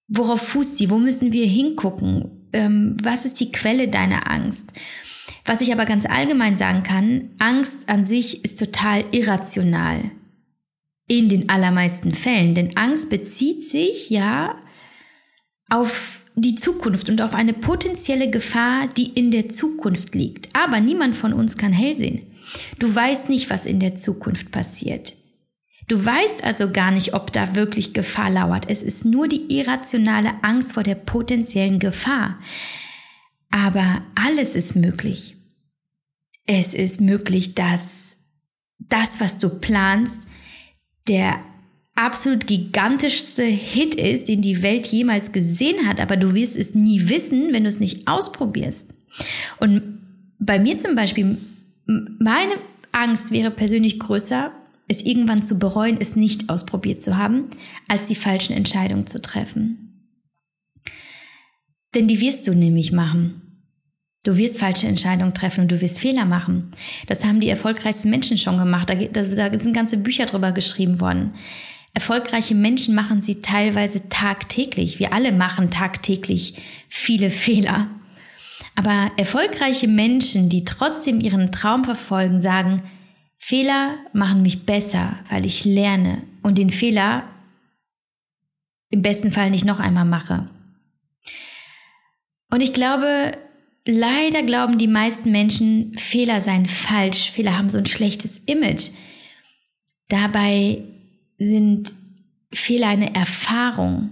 Worauf 0.07 0.41
fußt 0.41 0.77
sie? 0.77 0.89
Wo 0.89 0.97
müssen 0.97 1.33
wir 1.33 1.45
hingucken? 1.45 2.47
Ähm, 2.53 2.97
was 3.01 3.25
ist 3.25 3.39
die 3.39 3.51
Quelle 3.51 3.87
deiner 3.87 4.29
Angst? 4.29 4.73
Was 5.45 5.61
ich 5.61 5.71
aber 5.71 5.85
ganz 5.85 6.05
allgemein 6.05 6.57
sagen 6.57 6.83
kann, 6.83 7.31
Angst 7.39 7.89
an 7.89 8.05
sich 8.05 8.43
ist 8.43 8.59
total 8.59 9.03
irrational. 9.11 10.11
In 11.09 11.27
den 11.27 11.49
allermeisten 11.49 12.13
Fällen. 12.13 12.55
Denn 12.55 12.77
Angst 12.77 13.09
bezieht 13.09 13.63
sich 13.63 14.09
ja 14.09 14.55
auf 15.69 16.21
die 16.35 16.55
Zukunft 16.55 17.09
und 17.09 17.21
auf 17.21 17.33
eine 17.33 17.53
potenzielle 17.53 18.29
Gefahr, 18.29 18.87
die 18.87 19.07
in 19.07 19.31
der 19.31 19.49
Zukunft 19.49 20.15
liegt. 20.15 20.55
Aber 20.55 20.79
niemand 20.79 21.17
von 21.17 21.33
uns 21.33 21.57
kann 21.57 21.73
hell 21.73 21.97
sehen. 21.97 22.21
Du 22.79 22.93
weißt 22.93 23.27
nicht, 23.27 23.49
was 23.49 23.65
in 23.65 23.79
der 23.79 23.95
Zukunft 23.95 24.51
passiert. 24.51 25.15
Du 25.89 26.05
weißt 26.05 26.43
also 26.43 26.71
gar 26.71 26.91
nicht, 26.91 27.15
ob 27.15 27.33
da 27.33 27.55
wirklich 27.55 27.93
Gefahr 27.93 28.29
lauert. 28.29 28.69
Es 28.69 28.83
ist 28.83 29.05
nur 29.05 29.27
die 29.27 29.57
irrationale 29.57 30.43
Angst 30.43 30.73
vor 30.73 30.83
der 30.83 30.95
potenziellen 30.95 31.79
Gefahr. 31.79 32.39
Aber 33.49 34.03
alles 34.13 34.55
ist 34.55 34.75
möglich. 34.75 35.35
Es 36.45 36.75
ist 36.75 37.01
möglich, 37.01 37.55
dass 37.55 38.19
das, 38.77 39.19
was 39.19 39.39
du 39.39 39.49
planst, 39.49 40.28
der 41.09 41.39
absolut 41.95 42.47
gigantischste 42.47 43.43
Hit 43.43 43.95
ist, 43.95 44.29
den 44.29 44.41
die 44.41 44.63
Welt 44.63 44.87
jemals 44.87 45.33
gesehen 45.33 45.85
hat, 45.85 45.99
aber 45.99 46.15
du 46.15 46.33
wirst 46.33 46.55
es 46.55 46.73
nie 46.73 47.09
wissen, 47.09 47.51
wenn 47.51 47.63
du 47.63 47.69
es 47.69 47.81
nicht 47.81 48.07
ausprobierst. 48.07 48.93
Und 49.59 49.99
bei 50.39 50.59
mir 50.59 50.77
zum 50.77 50.95
Beispiel, 50.95 51.37
meine 51.85 52.53
Angst 52.93 53.31
wäre 53.31 53.51
persönlich 53.51 53.99
größer, 53.99 54.53
es 54.87 55.01
irgendwann 55.01 55.43
zu 55.43 55.59
bereuen, 55.59 55.97
es 55.99 56.15
nicht 56.15 56.49
ausprobiert 56.49 57.03
zu 57.03 57.17
haben, 57.17 57.45
als 57.87 58.07
die 58.07 58.15
falschen 58.15 58.55
Entscheidungen 58.55 59.05
zu 59.05 59.21
treffen. 59.21 59.89
Denn 61.93 62.07
die 62.07 62.21
wirst 62.21 62.47
du 62.47 62.53
nämlich 62.53 62.91
machen. 62.91 63.48
Du 64.23 64.37
wirst 64.37 64.59
falsche 64.59 64.87
Entscheidungen 64.87 65.33
treffen 65.33 65.61
und 65.61 65.71
du 65.71 65.79
wirst 65.79 65.99
Fehler 65.99 66.25
machen. 66.25 66.71
Das 67.07 67.23
haben 67.23 67.39
die 67.39 67.49
erfolgreichsten 67.49 68.09
Menschen 68.09 68.37
schon 68.37 68.57
gemacht. 68.57 68.89
Da, 68.89 68.95
da 68.95 69.23
sind 69.59 69.73
ganze 69.73 69.97
Bücher 69.97 70.25
drüber 70.25 70.51
geschrieben 70.51 70.99
worden. 70.99 71.35
Erfolgreiche 71.93 72.53
Menschen 72.53 72.95
machen 72.95 73.21
sie 73.21 73.41
teilweise 73.41 74.09
tagtäglich. 74.09 74.99
Wir 74.99 75.13
alle 75.13 75.31
machen 75.31 75.69
tagtäglich 75.69 76.61
viele 76.89 77.29
Fehler. 77.29 77.87
Aber 78.75 79.11
erfolgreiche 79.17 79.87
Menschen, 79.87 80.49
die 80.49 80.65
trotzdem 80.65 81.19
ihren 81.19 81.51
Traum 81.51 81.83
verfolgen, 81.83 82.41
sagen, 82.41 82.83
Fehler 83.37 83.95
machen 84.13 84.41
mich 84.41 84.65
besser, 84.65 85.19
weil 85.29 85.45
ich 85.45 85.63
lerne 85.63 86.23
und 86.43 86.57
den 86.57 86.71
Fehler 86.71 87.23
im 88.89 89.01
besten 89.01 89.31
Fall 89.31 89.49
nicht 89.49 89.65
noch 89.65 89.79
einmal 89.79 90.05
mache. 90.05 90.49
Und 92.51 92.61
ich 92.61 92.73
glaube, 92.73 93.37
leider 93.85 94.43
glauben 94.43 94.77
die 94.77 94.87
meisten 94.87 95.31
Menschen, 95.31 95.97
Fehler 95.97 96.41
seien 96.41 96.65
falsch, 96.65 97.31
Fehler 97.31 97.57
haben 97.57 97.69
so 97.69 97.77
ein 97.77 97.85
schlechtes 97.85 98.41
Image. 98.45 98.91
Dabei 100.07 100.83
sind 101.37 101.93
Fehler 102.51 102.87
eine 102.87 103.13
Erfahrung. 103.15 104.11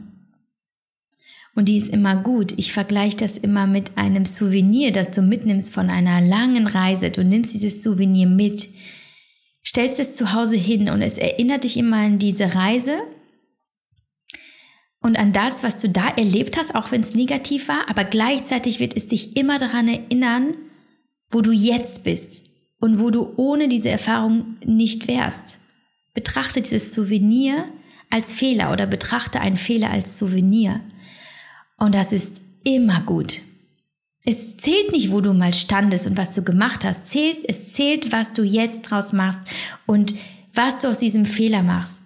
Und 1.55 1.69
die 1.69 1.77
ist 1.77 1.89
immer 1.89 2.15
gut. 2.15 2.53
Ich 2.57 2.71
vergleiche 2.71 3.17
das 3.17 3.37
immer 3.37 3.65
mit 3.65 3.97
einem 3.97 4.25
Souvenir, 4.25 4.91
das 4.91 5.09
du 5.09 5.23
mitnimmst 5.23 5.73
von 5.73 5.89
einer 5.89 6.21
langen 6.21 6.67
Reise. 6.67 7.09
Du 7.09 7.23
nimmst 7.23 7.55
dieses 7.55 7.81
Souvenir 7.81 8.27
mit, 8.27 8.69
stellst 9.65 9.99
es 9.99 10.13
zu 10.13 10.33
Hause 10.33 10.55
hin 10.55 10.87
und 10.87 11.01
es 11.01 11.17
erinnert 11.17 11.63
dich 11.63 11.77
immer 11.77 11.97
an 11.97 12.19
diese 12.19 12.53
Reise 12.53 12.99
und 15.07 15.17
an 15.17 15.31
das, 15.31 15.63
was 15.63 15.77
du 15.77 15.87
da 15.87 16.09
erlebt 16.09 16.57
hast, 16.57 16.75
auch 16.75 16.91
wenn 16.91 16.99
es 16.99 17.15
negativ 17.15 17.69
war, 17.69 17.89
aber 17.89 18.03
gleichzeitig 18.03 18.81
wird 18.81 18.95
es 18.95 19.07
dich 19.07 19.37
immer 19.37 19.57
daran 19.57 19.87
erinnern, 19.87 20.55
wo 21.31 21.41
du 21.41 21.51
jetzt 21.51 22.03
bist 22.03 22.49
und 22.81 22.99
wo 22.99 23.09
du 23.09 23.33
ohne 23.37 23.69
diese 23.69 23.89
Erfahrung 23.89 24.57
nicht 24.65 25.07
wärst. 25.07 25.59
Betrachte 26.13 26.61
dieses 26.61 26.93
Souvenir 26.93 27.65
als 28.09 28.33
Fehler 28.33 28.73
oder 28.73 28.85
betrachte 28.85 29.39
einen 29.39 29.55
Fehler 29.55 29.91
als 29.91 30.17
Souvenir. 30.17 30.81
Und 31.77 31.95
das 31.95 32.11
ist 32.11 32.41
immer 32.65 32.99
gut. 33.01 33.39
Es 34.25 34.57
zählt 34.57 34.91
nicht, 34.91 35.11
wo 35.11 35.21
du 35.21 35.33
mal 35.33 35.53
standest 35.53 36.05
und 36.05 36.17
was 36.17 36.33
du 36.33 36.43
gemacht 36.43 36.83
hast. 36.83 37.07
Zählt, 37.07 37.39
es 37.47 37.71
zählt, 37.71 38.11
was 38.11 38.33
du 38.33 38.43
jetzt 38.43 38.81
draus 38.81 39.13
machst 39.13 39.41
und 39.85 40.15
was 40.53 40.79
du 40.79 40.89
aus 40.89 40.97
diesem 40.97 41.25
Fehler 41.25 41.63
machst 41.63 42.03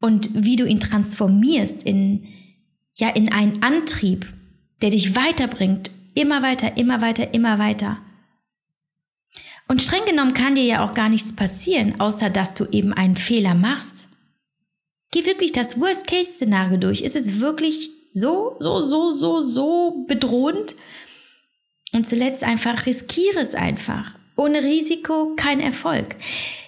und 0.00 0.30
wie 0.34 0.56
du 0.56 0.66
ihn 0.66 0.80
transformierst 0.80 1.84
in, 1.84 2.26
ja, 2.94 3.08
in 3.08 3.32
einen 3.32 3.62
Antrieb, 3.62 4.26
der 4.82 4.90
dich 4.90 5.16
weiterbringt. 5.16 5.90
Immer 6.14 6.42
weiter, 6.42 6.76
immer 6.76 7.00
weiter, 7.00 7.32
immer 7.34 7.58
weiter. 7.58 7.98
Und 9.68 9.80
streng 9.80 10.04
genommen 10.04 10.34
kann 10.34 10.56
dir 10.56 10.64
ja 10.64 10.84
auch 10.84 10.94
gar 10.94 11.08
nichts 11.08 11.36
passieren, 11.36 12.00
außer 12.00 12.28
dass 12.28 12.54
du 12.54 12.66
eben 12.72 12.92
einen 12.92 13.16
Fehler 13.16 13.54
machst. 13.54 14.08
Geh 15.12 15.24
wirklich 15.26 15.52
das 15.52 15.80
Worst-Case-Szenario 15.80 16.76
durch. 16.76 17.02
Ist 17.02 17.16
es 17.16 17.40
wirklich 17.40 17.90
so, 18.12 18.56
so, 18.58 18.86
so, 18.86 19.12
so, 19.12 19.44
so 19.44 20.04
bedrohend? 20.08 20.74
Und 21.92 22.06
zuletzt 22.06 22.42
einfach 22.42 22.86
riskiere 22.86 23.40
es 23.40 23.54
einfach. 23.54 24.18
Ohne 24.36 24.64
Risiko 24.64 25.34
kein 25.36 25.60
Erfolg. 25.60 26.16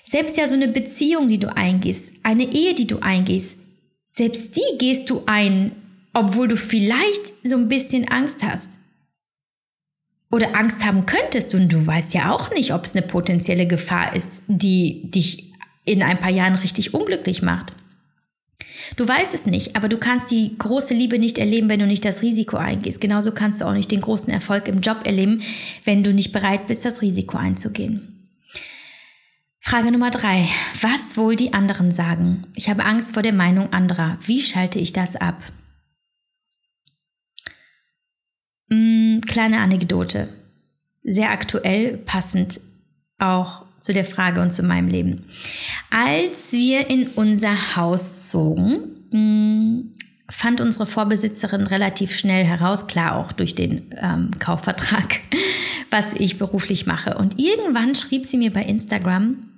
Selbst 0.05 0.37
ja 0.37 0.47
so 0.47 0.55
eine 0.55 0.69
Beziehung, 0.69 1.27
die 1.27 1.39
du 1.39 1.57
eingehst, 1.57 2.15
eine 2.23 2.53
Ehe, 2.53 2.75
die 2.75 2.87
du 2.87 2.99
eingehst, 2.99 3.59
selbst 4.07 4.57
die 4.57 4.79
gehst 4.79 5.09
du 5.11 5.23
ein, 5.27 5.73
obwohl 6.15 6.49
du 6.49 6.57
vielleicht 6.57 7.33
so 7.45 7.57
ein 7.57 7.69
bisschen 7.69 8.09
Angst 8.09 8.43
hast. 8.43 8.79
Oder 10.31 10.57
Angst 10.57 10.85
haben 10.85 11.05
könntest 11.05 11.55
und 11.55 11.73
du 11.73 11.87
weißt 11.87 12.15
ja 12.15 12.33
auch 12.33 12.51
nicht, 12.51 12.73
ob 12.73 12.85
es 12.85 12.97
eine 12.97 13.07
potenzielle 13.07 13.67
Gefahr 13.67 14.17
ist, 14.17 14.43
die 14.47 15.11
dich 15.11 15.53
in 15.85 16.03
ein 16.03 16.21
paar 16.21 16.31
Jahren 16.31 16.55
richtig 16.55 16.95
unglücklich 16.95 17.43
macht. 17.43 17.75
Du 18.97 19.07
weißt 19.07 19.35
es 19.35 19.47
nicht, 19.47 19.77
aber 19.77 19.89
du 19.89 19.99
kannst 19.99 20.31
die 20.31 20.57
große 20.59 20.95
Liebe 20.95 21.19
nicht 21.19 21.39
erleben, 21.39 21.69
wenn 21.69 21.81
du 21.81 21.87
nicht 21.87 22.05
das 22.05 22.23
Risiko 22.23 22.57
eingehst. 22.57 23.01
Genauso 23.01 23.33
kannst 23.33 23.61
du 23.61 23.67
auch 23.67 23.73
nicht 23.73 23.91
den 23.91 24.01
großen 24.01 24.31
Erfolg 24.31 24.69
im 24.69 24.81
Job 24.81 25.03
erleben, 25.05 25.43
wenn 25.85 26.03
du 26.03 26.13
nicht 26.13 26.33
bereit 26.33 26.67
bist, 26.67 26.85
das 26.85 27.03
Risiko 27.03 27.37
einzugehen. 27.37 28.31
Frage 29.61 29.93
Nummer 29.93 30.11
drei. 30.11 30.49
Was 30.81 31.17
wohl 31.17 31.37
die 31.37 31.53
anderen 31.53 31.93
sagen? 31.93 32.47
Ich 32.55 32.69
habe 32.69 32.85
Angst 32.85 33.15
vor 33.15 33.23
der 33.23 33.33
Meinung 33.33 33.73
anderer. 33.73 34.19
Wie 34.27 34.41
schalte 34.41 34.79
ich 34.79 34.93
das 34.93 35.17
ab? 35.17 35.43
Kleine 39.33 39.61
Anekdote. 39.61 40.29
Sehr 41.03 41.31
aktuell, 41.31 41.97
passend 41.97 42.61
auch 43.19 43.65
zu 43.81 43.93
der 43.93 44.05
Frage 44.05 44.43
und 44.43 44.53
zu 44.53 44.63
meinem 44.63 44.89
Leben. 44.89 45.25
Als 45.91 46.53
wir 46.53 46.89
in 46.91 47.09
unser 47.09 47.77
Haus 47.77 48.29
zogen, 48.29 49.09
hm, 49.11 49.93
fand 50.29 50.61
unsere 50.61 50.87
Vorbesitzerin 50.87 51.67
relativ 51.67 52.15
schnell 52.17 52.45
heraus, 52.45 52.87
klar 52.87 53.17
auch 53.17 53.33
durch 53.33 53.55
den 53.55 53.95
ähm, 54.01 54.31
Kaufvertrag, 54.39 55.21
was 55.91 56.13
ich 56.13 56.39
beruflich 56.39 56.87
mache. 56.87 57.17
Und 57.17 57.41
irgendwann 57.41 57.95
schrieb 57.95 58.27
sie 58.27 58.37
mir 58.37 58.53
bei 58.53 58.63
Instagram, 58.63 59.49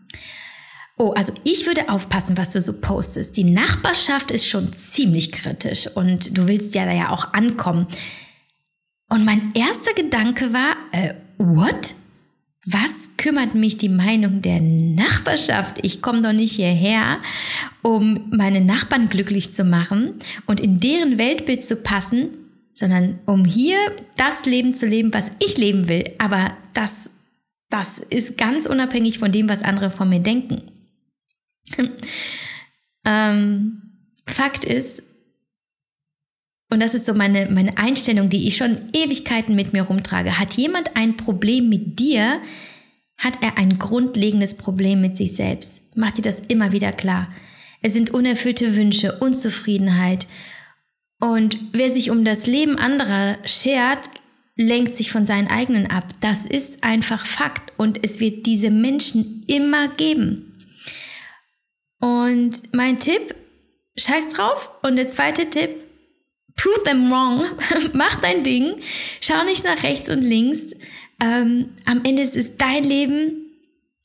Oh, 0.97 1.11
also 1.11 1.33
ich 1.43 1.66
würde 1.66 1.88
aufpassen, 1.88 2.38
was 2.38 2.50
du 2.50 2.61
so 2.61 2.81
postest. 2.81 3.37
Die 3.37 3.43
Nachbarschaft 3.43 4.31
ist 4.31 4.47
schon 4.47 4.73
ziemlich 4.73 5.33
kritisch 5.33 5.88
und 5.88 6.38
du 6.38 6.47
willst 6.47 6.76
ja 6.76 6.85
da 6.85 6.93
ja 6.93 7.11
auch 7.11 7.33
ankommen. 7.33 7.88
Und 9.14 9.25
mein 9.25 9.52
erster 9.54 9.94
Gedanke 9.94 10.52
war, 10.52 10.75
äh, 10.90 11.14
what? 11.38 11.94
Was 12.66 13.16
kümmert 13.16 13.54
mich 13.54 13.78
die 13.78 13.88
Meinung 13.88 14.42
der 14.42 14.61
Nachbarschaft? 14.61 15.78
Ich 15.83 16.02
komme 16.02 16.21
doch 16.21 16.33
nicht 16.33 16.56
hierher, 16.56 17.23
um 17.83 18.28
meine 18.33 18.61
Nachbarn 18.61 19.09
glücklich 19.09 19.54
zu 19.54 19.62
machen 19.62 20.14
und 20.47 20.59
in 20.59 20.80
deren 20.80 21.16
Weltbild 21.16 21.62
zu 21.62 21.76
passen, 21.76 22.30
sondern 22.73 23.21
um 23.25 23.44
hier 23.44 23.76
das 24.16 24.47
Leben 24.47 24.75
zu 24.75 24.85
leben, 24.85 25.14
was 25.14 25.30
ich 25.38 25.59
leben 25.59 25.88
will. 25.88 26.12
Aber 26.18 26.56
das, 26.73 27.11
das 27.71 28.00
ist 28.00 28.37
ganz 28.37 28.66
unabhängig 28.66 29.21
von 29.21 29.30
dem, 29.30 29.49
was 29.49 29.62
andere 29.62 29.92
von 29.92 30.09
mir 30.09 30.18
denken. 30.18 30.73
ähm, 33.04 33.83
Fakt 34.26 34.64
ist, 34.64 35.04
und 36.71 36.80
das 36.80 36.94
ist 36.94 37.06
so 37.06 37.14
meine, 37.14 37.50
meine 37.50 37.78
Einstellung, 37.78 38.28
die 38.28 38.49
ich 38.49 38.56
schon 38.56 38.80
Ewigkeiten 38.92 39.54
mit 39.54 39.73
mir 39.73 39.83
rumtrage. 39.83 40.38
Hat 40.38 40.54
jemand 40.54 40.97
ein 40.97 41.16
Problem 41.16 41.68
mit 41.68 42.00
dir, 42.00 42.40
hat 43.16 43.42
er 43.42 43.59
ein 43.59 43.78
grundlegendes 43.78 44.56
Problem 44.56 45.00
mit 45.00 45.16
sich 45.16 45.35
selbst. 45.35 45.97
Mach 45.97 46.11
dir 46.11 46.23
das 46.23 46.40
immer 46.40 46.73
wieder 46.73 46.92
klar. 46.92 47.28
Es 47.80 47.92
sind 47.92 48.11
unerfüllte 48.11 48.76
Wünsche, 48.76 49.18
Unzufriedenheit. 49.21 50.26
Und 51.21 51.59
wer 51.73 51.92
sich 51.92 52.11
um 52.11 52.25
das 52.25 52.47
Leben 52.47 52.78
anderer 52.78 53.38
schert, 53.44 54.09
lenkt 54.56 54.94
sich 54.94 55.12
von 55.12 55.26
seinen 55.26 55.49
eigenen 55.49 55.90
ab. 55.90 56.09
Das 56.21 56.47
ist 56.47 56.83
einfach 56.83 57.26
Fakt. 57.26 57.73
Und 57.76 58.02
es 58.02 58.21
wird 58.21 58.47
diese 58.47 58.71
Menschen 58.71 59.44
immer 59.47 59.88
geben. 59.88 60.66
Und 62.00 62.73
mein 62.73 62.99
Tipp, 62.99 63.35
scheiß 63.97 64.30
drauf. 64.30 64.71
Und 64.83 64.97
der 64.97 65.06
zweite 65.06 65.50
Tipp, 65.50 65.84
prove 66.56 66.82
them 66.84 67.11
wrong, 67.11 67.44
mach 67.92 68.20
dein 68.20 68.42
Ding, 68.42 68.75
schau 69.20 69.44
nicht 69.44 69.64
nach 69.64 69.82
rechts 69.82 70.08
und 70.08 70.23
links. 70.23 70.75
Ähm, 71.20 71.70
am 71.84 72.04
Ende 72.04 72.23
ist 72.23 72.37
es 72.37 72.56
dein 72.56 72.84
Leben, 72.84 73.44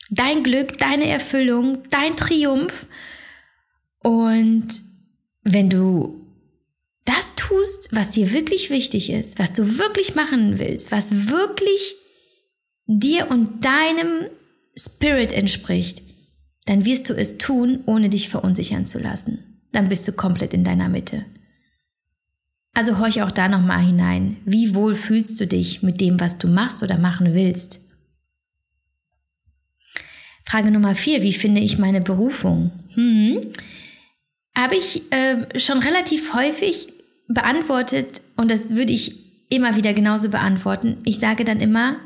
dein 0.09 0.43
Glück, 0.43 0.77
deine 0.77 1.07
Erfüllung, 1.07 1.83
dein 1.89 2.15
Triumph. 2.15 2.87
Und 4.01 4.67
wenn 5.43 5.69
du 5.69 6.25
das 7.05 7.33
tust, 7.35 7.89
was 7.91 8.11
dir 8.11 8.33
wirklich 8.33 8.69
wichtig 8.69 9.09
ist, 9.09 9.39
was 9.39 9.53
du 9.53 9.79
wirklich 9.79 10.15
machen 10.15 10.59
willst, 10.59 10.91
was 10.91 11.29
wirklich 11.29 11.95
dir 12.85 13.29
und 13.29 13.65
deinem 13.65 14.29
Spirit 14.75 15.33
entspricht, 15.33 16.01
dann 16.65 16.85
wirst 16.85 17.09
du 17.09 17.13
es 17.13 17.37
tun, 17.37 17.83
ohne 17.85 18.09
dich 18.09 18.29
verunsichern 18.29 18.85
zu 18.85 18.99
lassen. 18.99 19.61
Dann 19.71 19.89
bist 19.89 20.07
du 20.07 20.11
komplett 20.11 20.53
in 20.53 20.63
deiner 20.63 20.89
Mitte. 20.89 21.25
Also 22.73 22.99
horch 22.99 23.21
auch 23.21 23.31
da 23.31 23.47
nochmal 23.47 23.85
hinein. 23.85 24.37
Wie 24.45 24.75
wohl 24.75 24.95
fühlst 24.95 25.39
du 25.39 25.47
dich 25.47 25.83
mit 25.83 25.99
dem, 26.01 26.19
was 26.19 26.37
du 26.37 26.47
machst 26.47 26.83
oder 26.83 26.97
machen 26.97 27.33
willst? 27.33 27.81
Frage 30.45 30.71
Nummer 30.71 30.95
vier, 30.95 31.21
wie 31.21 31.33
finde 31.33 31.61
ich 31.61 31.77
meine 31.77 32.01
Berufung? 32.01 32.71
Hm. 32.95 33.51
Habe 34.55 34.75
ich 34.75 35.11
äh, 35.11 35.59
schon 35.59 35.79
relativ 35.79 36.33
häufig 36.33 36.87
beantwortet 37.27 38.21
und 38.35 38.49
das 38.49 38.75
würde 38.75 38.91
ich 38.91 39.19
immer 39.49 39.75
wieder 39.75 39.93
genauso 39.93 40.29
beantworten. 40.29 40.97
Ich 41.05 41.19
sage 41.19 41.43
dann 41.43 41.59
immer 41.59 41.97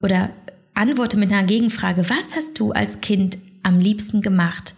oder 0.00 0.30
antworte 0.74 1.16
mit 1.16 1.32
einer 1.32 1.46
Gegenfrage, 1.46 2.08
was 2.08 2.36
hast 2.36 2.58
du 2.58 2.72
als 2.72 3.00
Kind 3.00 3.38
am 3.62 3.80
liebsten 3.80 4.22
gemacht? 4.22 4.74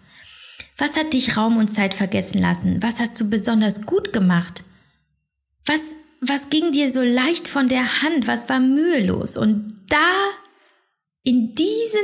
Was 0.77 0.97
hat 0.97 1.13
dich 1.13 1.37
Raum 1.37 1.57
und 1.57 1.69
Zeit 1.69 1.95
vergessen 1.95 2.41
lassen? 2.41 2.83
Was 2.83 3.01
hast 3.01 3.21
du 3.21 3.29
besonders 3.29 3.85
gut 3.85 4.13
gemacht? 4.13 4.63
Was, 5.69 5.97
was 6.23 6.49
ging 6.49 6.73
dir 6.73 6.91
so 6.91 7.03
leicht 7.03 7.47
von 7.47 7.69
der 7.69 8.01
Hand? 8.01 8.27
Was 8.27 8.49
war 8.49 8.59
mühelos? 8.59 9.37
Und 9.37 9.83
da, 9.91 10.31
in 11.23 11.55
diesen, 11.55 12.01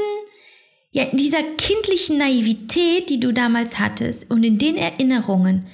ja, 0.90 1.04
in 1.04 1.16
dieser 1.16 1.42
kindlichen 1.42 2.18
Naivität, 2.18 3.08
die 3.08 3.20
du 3.20 3.32
damals 3.32 3.78
hattest 3.78 4.30
und 4.30 4.44
in 4.44 4.58
den 4.58 4.76
Erinnerungen, 4.76 5.66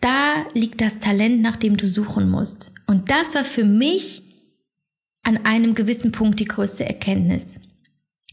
da 0.00 0.46
liegt 0.54 0.80
das 0.80 1.00
Talent, 1.00 1.42
nach 1.42 1.56
dem 1.56 1.76
du 1.76 1.88
suchen 1.88 2.30
musst. 2.30 2.72
Und 2.86 3.10
das 3.10 3.34
war 3.34 3.44
für 3.44 3.64
mich 3.64 4.22
an 5.24 5.44
einem 5.44 5.74
gewissen 5.74 6.12
Punkt 6.12 6.38
die 6.38 6.44
größte 6.44 6.84
Erkenntnis. 6.84 7.60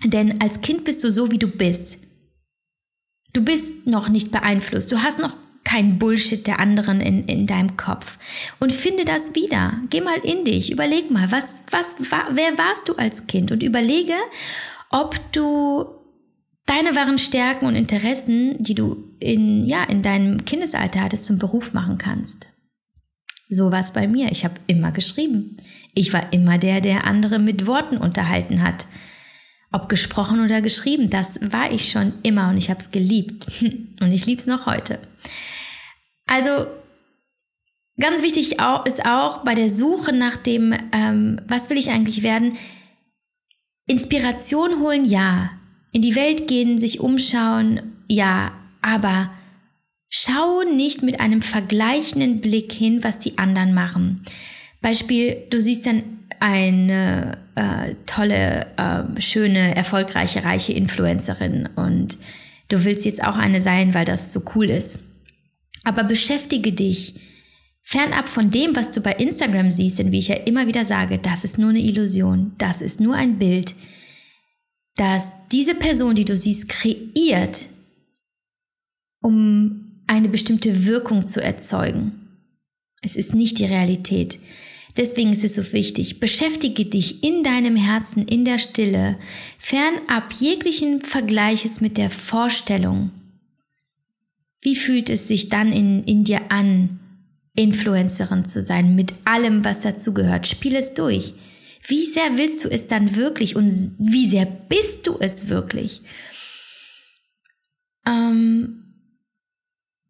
Denn 0.03 0.39
als 0.41 0.61
Kind 0.61 0.83
bist 0.83 1.03
du 1.03 1.09
so, 1.09 1.31
wie 1.31 1.39
du 1.39 1.47
bist. 1.47 1.97
Du 3.33 3.43
bist 3.43 3.87
noch 3.87 4.09
nicht 4.09 4.31
beeinflusst. 4.31 4.91
Du 4.91 5.01
hast 5.01 5.17
noch 5.17 5.35
kein 5.63 5.99
Bullshit 5.99 6.47
der 6.47 6.59
anderen 6.59 7.01
in, 7.01 7.25
in 7.25 7.47
deinem 7.47 7.77
Kopf. 7.77 8.17
Und 8.59 8.71
finde 8.71 9.05
das 9.05 9.35
wieder. 9.35 9.73
Geh 9.89 10.01
mal 10.01 10.17
in 10.19 10.43
dich. 10.45 10.71
Überleg 10.71 11.11
mal, 11.11 11.31
was, 11.31 11.63
was, 11.71 11.97
wer 11.99 12.57
warst 12.57 12.89
du 12.89 12.95
als 12.95 13.27
Kind? 13.27 13.51
Und 13.51 13.61
überlege, 13.63 14.15
ob 14.89 15.19
du 15.31 15.85
deine 16.65 16.95
wahren 16.95 17.17
Stärken 17.17 17.65
und 17.65 17.75
Interessen, 17.75 18.61
die 18.61 18.75
du 18.75 19.15
in, 19.19 19.65
ja, 19.65 19.83
in 19.83 20.01
deinem 20.01 20.45
Kindesalter 20.45 21.01
hattest, 21.01 21.25
zum 21.25 21.39
Beruf 21.39 21.73
machen 21.73 21.97
kannst. 21.97 22.47
So 23.49 23.71
war 23.71 23.79
es 23.79 23.91
bei 23.91 24.07
mir. 24.07 24.31
Ich 24.31 24.45
habe 24.45 24.55
immer 24.67 24.91
geschrieben. 24.91 25.57
Ich 25.95 26.13
war 26.13 26.31
immer 26.31 26.59
der, 26.59 26.81
der 26.81 27.05
andere 27.05 27.39
mit 27.39 27.65
Worten 27.65 27.97
unterhalten 27.97 28.61
hat. 28.61 28.85
Ob 29.71 29.89
gesprochen 29.89 30.43
oder 30.43 30.61
geschrieben, 30.61 31.09
das 31.09 31.39
war 31.41 31.71
ich 31.71 31.91
schon 31.91 32.13
immer 32.23 32.49
und 32.49 32.57
ich 32.57 32.69
habe 32.69 32.79
es 32.79 32.91
geliebt. 32.91 33.47
Und 34.01 34.13
ich 34.13 34.25
liebe 34.25 34.39
es 34.39 34.47
noch 34.47 34.65
heute. 34.65 34.99
Also 36.29 36.67
ganz 37.99 38.21
wichtig 38.21 38.57
ist 38.85 39.05
auch 39.05 39.43
bei 39.43 39.55
der 39.55 39.67
Suche 39.67 40.13
nach 40.13 40.37
dem, 40.37 40.75
ähm, 40.91 41.41
was 41.47 41.71
will 41.71 41.77
ich 41.77 41.89
eigentlich 41.89 42.21
werden, 42.21 42.53
Inspiration 43.87 44.79
holen, 44.79 45.05
ja. 45.05 45.49
In 45.91 46.03
die 46.03 46.15
Welt 46.15 46.47
gehen, 46.47 46.77
sich 46.77 46.99
umschauen, 46.99 47.81
ja. 48.07 48.51
Aber 48.83 49.31
schau 50.07 50.61
nicht 50.61 51.01
mit 51.01 51.19
einem 51.19 51.41
vergleichenden 51.41 52.41
Blick 52.41 52.71
hin, 52.71 53.03
was 53.03 53.17
die 53.17 53.39
anderen 53.39 53.73
machen. 53.73 54.23
Beispiel, 54.81 55.47
du 55.49 55.59
siehst 55.59 55.87
dann 55.87 56.03
eine 56.39 57.39
äh, 57.55 57.95
tolle, 58.05 58.67
äh, 58.77 59.19
schöne, 59.19 59.75
erfolgreiche, 59.75 60.45
reiche 60.45 60.73
Influencerin 60.73 61.67
und 61.75 62.19
du 62.69 62.85
willst 62.85 63.05
jetzt 63.05 63.23
auch 63.23 63.35
eine 63.35 63.61
sein, 63.61 63.95
weil 63.95 64.05
das 64.05 64.31
so 64.31 64.43
cool 64.53 64.69
ist. 64.69 64.99
Aber 65.83 66.03
beschäftige 66.03 66.71
dich 66.71 67.15
fernab 67.81 68.29
von 68.29 68.51
dem, 68.51 68.75
was 68.75 68.91
du 68.91 69.01
bei 69.01 69.13
Instagram 69.13 69.71
siehst, 69.71 69.99
denn 69.99 70.11
wie 70.11 70.19
ich 70.19 70.27
ja 70.27 70.35
immer 70.35 70.67
wieder 70.67 70.85
sage, 70.85 71.17
das 71.17 71.43
ist 71.43 71.57
nur 71.57 71.69
eine 71.69 71.79
Illusion, 71.79 72.53
das 72.57 72.81
ist 72.81 72.99
nur 72.99 73.15
ein 73.15 73.39
Bild, 73.39 73.73
das 74.95 75.31
diese 75.51 75.75
Person, 75.75 76.15
die 76.15 76.25
du 76.25 76.37
siehst, 76.37 76.69
kreiert, 76.69 77.67
um 79.21 80.03
eine 80.07 80.29
bestimmte 80.29 80.85
Wirkung 80.85 81.25
zu 81.25 81.41
erzeugen. 81.41 82.27
Es 83.01 83.15
ist 83.15 83.33
nicht 83.33 83.59
die 83.59 83.65
Realität. 83.65 84.39
Deswegen 84.97 85.31
ist 85.31 85.43
es 85.43 85.55
so 85.55 85.71
wichtig, 85.71 86.19
beschäftige 86.19 86.85
dich 86.85 87.23
in 87.23 87.43
deinem 87.43 87.75
Herzen, 87.75 88.23
in 88.23 88.43
der 88.43 88.57
Stille, 88.57 89.17
fernab 89.57 90.33
jeglichen 90.33 91.01
Vergleiches 91.01 91.79
mit 91.79 91.97
der 91.97 92.09
Vorstellung, 92.09 93.11
wie 94.61 94.75
fühlt 94.75 95.09
es 95.09 95.27
sich 95.27 95.47
dann 95.49 95.71
in, 95.71 96.03
in 96.03 96.23
dir 96.23 96.51
an, 96.51 96.99
Influencerin 97.55 98.47
zu 98.47 98.61
sein, 98.61 98.95
mit 98.95 99.13
allem, 99.25 99.65
was 99.65 99.79
dazugehört? 99.81 100.47
Spiel 100.47 100.75
es 100.75 100.93
durch. 100.93 101.33
Wie 101.85 102.05
sehr 102.05 102.37
willst 102.37 102.63
du 102.63 102.69
es 102.69 102.87
dann 102.87 103.15
wirklich 103.15 103.55
und 103.55 103.95
wie 103.97 104.27
sehr 104.27 104.45
bist 104.45 105.07
du 105.07 105.17
es 105.19 105.49
wirklich? 105.49 106.01
Ähm, 108.05 108.83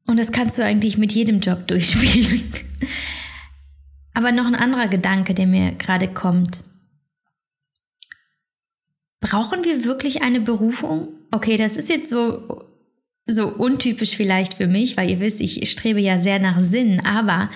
und 0.06 0.18
das 0.18 0.32
kannst 0.32 0.58
du 0.58 0.64
eigentlich 0.64 0.98
mit 0.98 1.12
jedem 1.14 1.40
Job 1.40 1.68
durchspielen. 1.68 2.54
Aber 4.14 4.32
noch 4.32 4.46
ein 4.46 4.56
anderer 4.56 4.88
Gedanke, 4.88 5.34
der 5.34 5.48
mir 5.48 5.72
gerade 5.74 6.08
kommt. 6.08 6.64
Brauchen 9.22 9.64
wir 9.64 9.86
wirklich 9.86 10.22
eine 10.22 10.42
Berufung? 10.42 11.10
Okay, 11.32 11.58
das 11.58 11.78
ist 11.78 11.90
jetzt 11.90 12.10
so 12.10 12.69
so 13.30 13.48
untypisch 13.48 14.16
vielleicht 14.16 14.56
für 14.56 14.68
mich, 14.68 14.98
weil 14.98 15.10
ihr 15.10 15.20
wisst, 15.20 15.42
ich 15.42 15.70
strebe 15.70 16.00
ja 16.00 16.20
sehr 16.20 16.40
nach 16.40 16.62
Sinn, 16.62 17.00
aber 17.06 17.50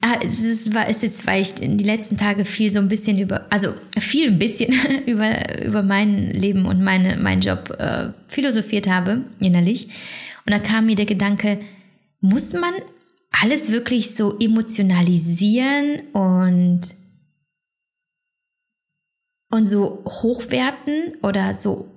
ah, 0.00 0.18
es 0.22 0.40
ist, 0.40 0.74
ist 0.74 1.02
jetzt, 1.02 1.26
weil 1.26 1.42
ich 1.42 1.60
in 1.60 1.78
die 1.78 1.84
letzten 1.84 2.16
Tage 2.16 2.44
viel 2.44 2.72
so 2.72 2.78
ein 2.78 2.88
bisschen 2.88 3.18
über, 3.18 3.46
also 3.50 3.74
viel 3.98 4.28
ein 4.28 4.38
bisschen 4.38 4.72
über, 5.06 5.62
über 5.62 5.82
mein 5.82 6.30
Leben 6.30 6.66
und 6.66 6.82
meine, 6.82 7.16
meinen 7.16 7.42
Job 7.42 7.70
äh, 7.78 8.08
philosophiert 8.26 8.88
habe, 8.88 9.22
innerlich. 9.40 9.88
Und 10.46 10.52
da 10.52 10.58
kam 10.58 10.86
mir 10.86 10.96
der 10.96 11.06
Gedanke, 11.06 11.60
muss 12.20 12.52
man 12.52 12.72
alles 13.30 13.70
wirklich 13.70 14.14
so 14.14 14.38
emotionalisieren 14.38 16.00
und, 16.12 16.80
und 19.50 19.66
so 19.66 20.04
hochwerten 20.06 21.14
oder 21.22 21.54
so 21.54 21.88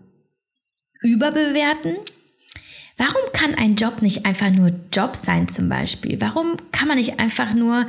überbewerten? 1.02 1.98
Warum 2.98 3.22
kann 3.34 3.56
ein 3.56 3.76
Job 3.76 4.02
nicht 4.02 4.26
einfach 4.26 4.52
nur 4.52 4.72
Job 4.92 5.16
sein 5.16 5.48
zum 5.48 5.68
Beispiel? 5.68 6.22
Warum 6.22 6.58
kann 6.72 6.88
man 6.88 6.98
nicht 6.98 7.20
einfach 7.20 7.54
nur 7.54 7.88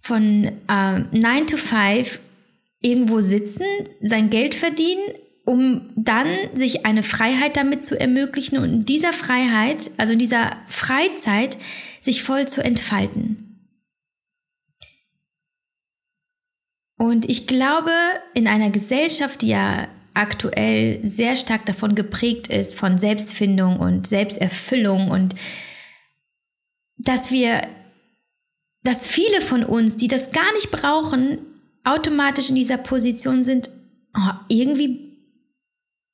von 0.00 0.44
äh, 0.68 0.98
9 0.98 1.46
to 1.46 1.56
5 1.56 2.20
irgendwo 2.80 3.20
sitzen, 3.20 3.64
sein 4.02 4.30
Geld 4.30 4.54
verdienen, 4.54 5.02
um 5.44 5.90
dann 5.96 6.26
sich 6.54 6.84
eine 6.84 7.02
Freiheit 7.02 7.56
damit 7.56 7.84
zu 7.84 7.98
ermöglichen 7.98 8.58
und 8.58 8.64
in 8.64 8.84
dieser 8.84 9.12
Freiheit, 9.12 9.90
also 9.98 10.12
in 10.12 10.18
dieser 10.18 10.50
Freizeit, 10.66 11.56
sich 12.00 12.22
voll 12.22 12.46
zu 12.48 12.62
entfalten? 12.62 13.44
Und 16.96 17.28
ich 17.28 17.46
glaube, 17.46 17.92
in 18.34 18.46
einer 18.46 18.70
Gesellschaft, 18.70 19.42
die 19.42 19.48
ja 19.48 19.88
aktuell 20.14 21.00
sehr 21.08 21.36
stark 21.36 21.66
davon 21.66 21.94
geprägt 21.94 22.48
ist, 22.48 22.76
von 22.76 22.98
Selbstfindung 22.98 23.78
und 23.78 24.06
Selbsterfüllung 24.06 25.10
und 25.10 25.34
dass 26.96 27.30
wir, 27.30 27.62
dass 28.82 29.06
viele 29.06 29.40
von 29.40 29.64
uns, 29.64 29.96
die 29.96 30.08
das 30.08 30.30
gar 30.30 30.52
nicht 30.54 30.70
brauchen, 30.70 31.38
automatisch 31.82 32.48
in 32.48 32.54
dieser 32.54 32.78
Position 32.78 33.42
sind, 33.42 33.70
oh, 34.16 34.32
irgendwie 34.48 35.04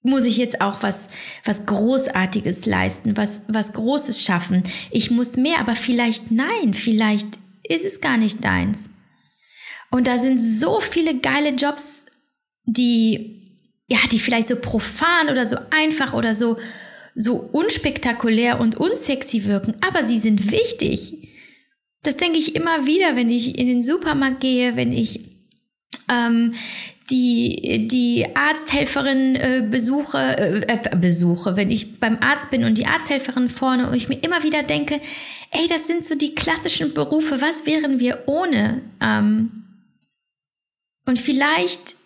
muss 0.03 0.25
ich 0.25 0.39
jetzt 0.39 0.63
auch 0.63 0.83
was, 0.83 1.09
was 1.45 1.67
Großartiges 1.67 2.65
leisten, 2.65 3.17
was, 3.17 3.43
was 3.49 3.75
Großes 3.75 4.23
schaffen. 4.23 4.63
Ich 4.91 5.11
muss 5.11 5.37
mehr, 5.37 5.59
aber 5.59 5.75
vielleicht 5.75 6.31
nein, 6.31 6.73
vielleicht 6.73 7.39
ist 7.69 7.85
es 7.85 8.01
gar 8.01 8.17
nicht 8.17 8.43
deins. 8.43 8.89
Und 9.91 10.07
da 10.07 10.19
sind 10.19 10.41
so 10.41 10.81
viele 10.81 11.19
geile 11.19 11.51
Jobs, 11.51 12.07
die 12.65 13.40
ja, 13.91 13.99
die 14.11 14.21
vielleicht 14.21 14.49
so 14.49 14.57
profan 14.57 15.29
oder 15.29 15.47
so 15.47 15.57
einfach 15.71 16.15
oder 16.15 16.35
so, 16.35 16.57
so 17.15 17.35
unspektakulär 17.53 18.61
und 18.61 18.77
unsexy 18.77 19.45
wirken, 19.45 19.75
aber 19.81 20.05
sie 20.05 20.19
sind 20.19 20.53
wichtig. 20.53 21.29
Das 22.03 22.17
denke 22.17 22.39
ich 22.39 22.55
immer 22.55 22.87
wieder, 22.87 23.17
wenn 23.17 23.29
ich 23.29 23.59
in 23.59 23.67
den 23.67 23.83
Supermarkt 23.83 24.41
gehe, 24.41 24.77
wenn 24.77 24.93
ich 24.93 25.21
ähm, 26.09 26.55
die, 27.11 27.89
die 27.89 28.27
Arzthelferin 28.35 29.35
äh, 29.35 29.67
besuche, 29.69 30.19
äh, 30.19 30.61
äh, 30.61 30.97
besuche, 30.97 31.57
wenn 31.57 31.73
ich 31.73 31.99
beim 31.99 32.19
Arzt 32.21 32.51
bin 32.51 32.65
und 32.65 32.79
die 32.79 32.87
Arzthelferin 32.87 33.49
vorne 33.49 33.89
und 33.89 33.97
ich 33.97 34.09
mir 34.09 34.23
immer 34.23 34.45
wieder 34.45 34.63
denke, 34.63 35.01
ey, 35.51 35.67
das 35.69 35.89
sind 35.89 36.07
so 36.07 36.15
die 36.15 36.37
klassischen 36.37 36.95
Berufe, 36.95 37.41
was 37.41 37.67
wären 37.67 37.99
wir 37.99 38.23
ohne? 38.27 38.83
Ähm, 39.01 39.65
und 41.07 41.19
vielleicht 41.19 41.97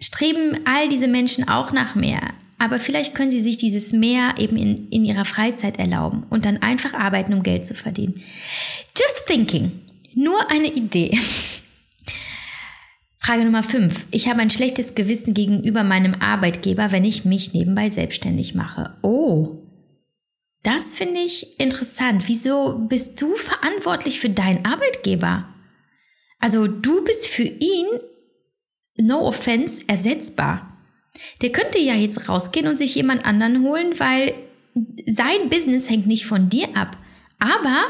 streben 0.00 0.60
all 0.64 0.88
diese 0.88 1.08
Menschen 1.08 1.48
auch 1.48 1.72
nach 1.72 1.94
mehr. 1.94 2.34
Aber 2.58 2.78
vielleicht 2.78 3.14
können 3.14 3.30
sie 3.30 3.42
sich 3.42 3.56
dieses 3.56 3.92
Mehr 3.92 4.34
eben 4.38 4.56
in, 4.56 4.88
in 4.88 5.04
ihrer 5.04 5.24
Freizeit 5.24 5.78
erlauben 5.78 6.24
und 6.28 6.44
dann 6.44 6.60
einfach 6.62 6.92
arbeiten, 6.94 7.32
um 7.32 7.42
Geld 7.44 7.66
zu 7.66 7.74
verdienen. 7.74 8.20
Just 8.96 9.26
thinking. 9.26 9.72
Nur 10.14 10.50
eine 10.50 10.66
Idee. 10.72 11.16
Frage 13.18 13.44
Nummer 13.44 13.62
5. 13.62 14.06
Ich 14.10 14.28
habe 14.28 14.40
ein 14.40 14.50
schlechtes 14.50 14.94
Gewissen 14.94 15.34
gegenüber 15.34 15.84
meinem 15.84 16.14
Arbeitgeber, 16.14 16.90
wenn 16.90 17.04
ich 17.04 17.24
mich 17.24 17.52
nebenbei 17.52 17.90
selbstständig 17.90 18.54
mache. 18.54 18.96
Oh, 19.02 19.58
das 20.62 20.96
finde 20.96 21.20
ich 21.20 21.60
interessant. 21.60 22.24
Wieso 22.26 22.78
bist 22.88 23.20
du 23.20 23.36
verantwortlich 23.36 24.18
für 24.18 24.30
deinen 24.30 24.64
Arbeitgeber? 24.64 25.46
Also 26.40 26.66
du 26.66 27.04
bist 27.04 27.28
für 27.28 27.44
ihn 27.44 27.86
no 29.00 29.26
offense, 29.26 29.82
ersetzbar. 29.86 30.76
Der 31.42 31.50
könnte 31.50 31.78
ja 31.78 31.94
jetzt 31.94 32.28
rausgehen 32.28 32.68
und 32.68 32.76
sich 32.76 32.94
jemand 32.94 33.24
anderen 33.24 33.62
holen, 33.62 33.98
weil 33.98 34.34
sein 35.06 35.48
Business 35.48 35.88
hängt 35.88 36.06
nicht 36.06 36.26
von 36.26 36.48
dir 36.48 36.76
ab. 36.76 36.96
Aber 37.38 37.86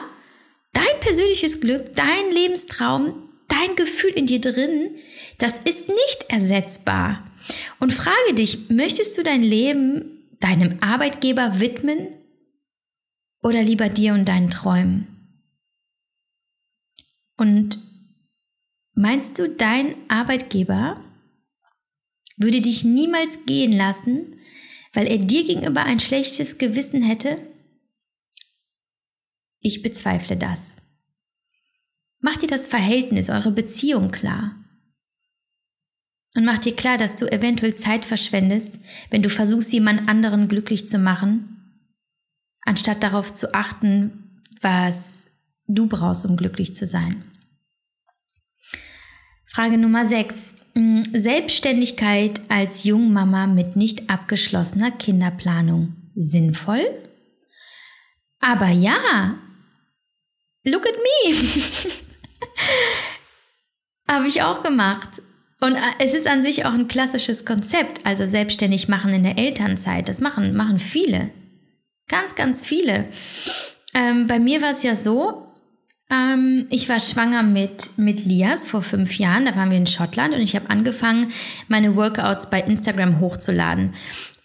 dein 0.72 1.00
persönliches 1.00 1.60
Glück, 1.60 1.94
dein 1.94 2.32
Lebenstraum, 2.32 3.28
dein 3.48 3.76
Gefühl 3.76 4.10
in 4.10 4.26
dir 4.26 4.40
drin, 4.40 4.96
das 5.38 5.58
ist 5.58 5.88
nicht 5.88 6.26
ersetzbar. 6.28 7.24
Und 7.80 7.92
frage 7.92 8.34
dich, 8.34 8.68
möchtest 8.70 9.16
du 9.16 9.22
dein 9.22 9.42
Leben 9.42 10.36
deinem 10.40 10.78
Arbeitgeber 10.80 11.60
widmen 11.60 12.08
oder 13.42 13.62
lieber 13.62 13.88
dir 13.88 14.14
und 14.14 14.28
deinen 14.28 14.50
Träumen? 14.50 15.06
Und 17.36 17.78
Meinst 19.00 19.38
du, 19.38 19.48
dein 19.48 19.94
Arbeitgeber 20.10 21.00
würde 22.36 22.60
dich 22.60 22.82
niemals 22.82 23.46
gehen 23.46 23.70
lassen, 23.70 24.36
weil 24.92 25.06
er 25.06 25.18
dir 25.18 25.44
gegenüber 25.44 25.84
ein 25.84 26.00
schlechtes 26.00 26.58
Gewissen 26.58 27.04
hätte? 27.04 27.38
Ich 29.60 29.82
bezweifle 29.82 30.36
das. 30.36 30.78
Mach 32.18 32.38
dir 32.38 32.48
das 32.48 32.66
Verhältnis, 32.66 33.30
eure 33.30 33.52
Beziehung 33.52 34.10
klar. 34.10 34.56
Und 36.34 36.44
mach 36.44 36.58
dir 36.58 36.74
klar, 36.74 36.98
dass 36.98 37.14
du 37.14 37.30
eventuell 37.30 37.76
Zeit 37.76 38.04
verschwendest, 38.04 38.80
wenn 39.10 39.22
du 39.22 39.30
versuchst, 39.30 39.72
jemand 39.72 40.08
anderen 40.08 40.48
glücklich 40.48 40.88
zu 40.88 40.98
machen, 40.98 41.84
anstatt 42.62 43.04
darauf 43.04 43.32
zu 43.32 43.54
achten, 43.54 44.42
was 44.60 45.30
du 45.68 45.86
brauchst, 45.86 46.26
um 46.26 46.36
glücklich 46.36 46.74
zu 46.74 46.84
sein. 46.84 47.27
Frage 49.58 49.76
Nummer 49.76 50.06
6. 50.06 50.54
Hm, 50.76 51.02
Selbstständigkeit 51.12 52.40
als 52.48 52.84
Jungmama 52.84 53.48
mit 53.48 53.74
nicht 53.74 54.08
abgeschlossener 54.08 54.92
Kinderplanung. 54.92 55.96
Sinnvoll? 56.14 56.86
Aber 58.38 58.68
ja, 58.68 59.34
look 60.62 60.86
at 60.86 60.94
me. 60.94 61.34
Habe 64.08 64.28
ich 64.28 64.42
auch 64.42 64.62
gemacht. 64.62 65.08
Und 65.60 65.74
äh, 65.74 65.80
es 65.98 66.14
ist 66.14 66.28
an 66.28 66.44
sich 66.44 66.64
auch 66.64 66.74
ein 66.74 66.86
klassisches 66.86 67.44
Konzept, 67.44 68.06
also 68.06 68.28
selbstständig 68.28 68.86
machen 68.86 69.12
in 69.12 69.24
der 69.24 69.38
Elternzeit. 69.38 70.08
Das 70.08 70.20
machen, 70.20 70.54
machen 70.54 70.78
viele. 70.78 71.30
Ganz, 72.06 72.36
ganz 72.36 72.64
viele. 72.64 73.06
Ähm, 73.92 74.28
bei 74.28 74.38
mir 74.38 74.62
war 74.62 74.70
es 74.70 74.84
ja 74.84 74.94
so, 74.94 75.47
ähm, 76.10 76.66
ich 76.70 76.88
war 76.88 77.00
schwanger 77.00 77.42
mit, 77.42 77.98
mit 77.98 78.24
Lias 78.24 78.64
vor 78.64 78.82
fünf 78.82 79.18
Jahren. 79.18 79.44
Da 79.44 79.56
waren 79.56 79.70
wir 79.70 79.76
in 79.76 79.86
Schottland 79.86 80.34
und 80.34 80.40
ich 80.40 80.56
habe 80.56 80.70
angefangen, 80.70 81.32
meine 81.68 81.96
Workouts 81.96 82.50
bei 82.50 82.60
Instagram 82.60 83.20
hochzuladen. 83.20 83.94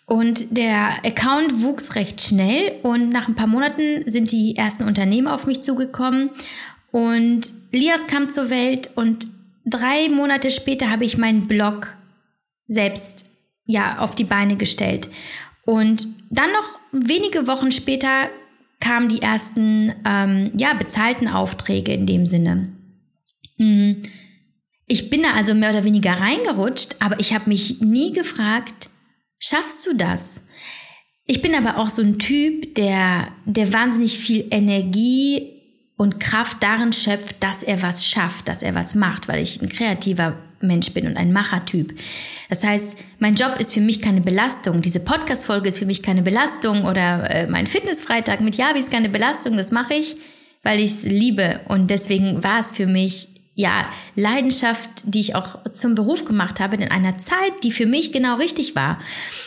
Und 0.06 0.58
der 0.58 1.06
Account 1.06 1.64
wuchs 1.64 1.96
recht 1.96 2.22
schnell 2.22 2.74
und 2.84 3.10
nach 3.10 3.30
ein 3.30 3.36
paar 3.36 3.48
Monaten 3.48 4.04
sind 4.06 4.32
die 4.32 4.58
ersten 4.58 4.84
Unternehmen 4.84 5.28
auf 5.28 5.48
mich 5.48 5.62
zugekommen 5.62 6.30
und 6.92 7.52
Lias 7.72 8.06
kam 8.06 8.30
zur 8.30 8.50
Welt 8.50 8.92
und 8.96 9.26
drei 9.66 10.10
Monate 10.10 10.52
später 10.52 10.92
habe 10.92 11.06
ich 11.06 11.18
meinen 11.18 11.48
Blog 11.48 11.96
selbst 12.68 13.26
ja 13.66 13.98
auf 14.00 14.14
die 14.14 14.26
Beine 14.26 14.58
gestellt. 14.58 15.10
Und 15.66 16.08
dann 16.30 16.52
noch 16.52 16.80
wenige 16.92 17.48
Wochen 17.48 17.72
später 17.72 18.30
kamen 18.84 19.08
die 19.08 19.22
ersten 19.22 19.94
ähm, 20.06 20.52
ja 20.58 20.74
bezahlten 20.74 21.30
Aufträge 21.30 21.94
in 21.94 22.06
dem 22.06 22.26
Sinne. 22.26 22.74
Mhm. 23.58 24.04
Ich 24.88 25.10
bin 25.10 25.24
da 25.24 25.34
also 25.34 25.56
mehr 25.56 25.70
oder 25.70 25.86
weniger 25.86 26.12
reingerutscht, 26.20 26.98
aber 27.00 27.20
ich 27.20 27.34
habe 27.34 27.50
mich 27.50 27.80
nie 27.80 28.12
gefragt, 28.12 28.90
schaffst 29.40 29.88
du 29.88 29.96
das? 29.96 30.46
Ich 31.26 31.42
bin 31.42 31.56
aber 31.56 31.78
auch 31.78 31.88
so 31.88 32.02
ein 32.02 32.20
Typ, 32.20 32.76
der, 32.76 33.30
der 33.46 33.72
wahnsinnig 33.72 34.20
viel 34.20 34.46
Energie 34.52 35.62
und 35.96 36.20
Kraft 36.20 36.62
darin 36.62 36.92
schöpft, 36.92 37.42
dass 37.42 37.64
er 37.64 37.82
was 37.82 38.06
schafft, 38.06 38.50
dass 38.50 38.62
er 38.62 38.76
was 38.76 38.96
macht, 38.96 39.30
weil 39.30 39.42
ich 39.42 39.62
ein 39.62 39.70
kreativer 39.70 40.38
Mensch 40.64 40.92
bin 40.94 41.06
und 41.08 41.18
ein 41.18 41.32
Machertyp. 41.32 41.94
Das 42.50 42.64
heißt, 42.64 42.98
mein 43.20 43.36
Job 43.36 43.60
ist 43.60 43.74
für 43.74 43.82
mich 43.82 44.02
keine 44.02 44.22
Belastung. 44.22 44.82
Diese 44.82 45.00
Podcast-Folge 45.00 45.70
ist 45.70 45.80
für 45.80 45.86
mich 45.86 46.02
keine 46.02 46.22
Belastung 46.22 46.86
oder 46.86 47.30
äh, 47.30 47.48
mein 47.48 47.68
Fitnessfreitag 47.68 48.42
mit 48.42 48.56
Javi 48.56 48.80
ist 48.80 48.92
keine 48.92 49.10
Belastung. 49.10 49.58
Das 49.58 49.72
mache 49.72 49.94
ich, 49.94 50.16
weil 50.64 50.80
ich 50.80 50.92
es 50.92 51.04
liebe. 51.04 51.60
Und 51.68 51.90
deswegen 51.92 52.44
war 52.44 52.60
es 52.60 52.72
für 52.72 52.88
mich 52.88 53.30
ja, 53.56 53.88
Leidenschaft, 54.16 54.90
die 55.06 55.20
ich 55.20 55.36
auch 55.36 55.60
zum 55.72 55.94
Beruf 55.94 56.26
gemacht 56.26 56.60
habe, 56.60 56.76
in 56.76 56.90
einer 56.90 57.20
Zeit, 57.20 57.64
die 57.64 57.72
für 57.72 57.86
mich 57.86 58.12
genau 58.12 58.38
richtig 58.38 58.76
war. 58.76 59.00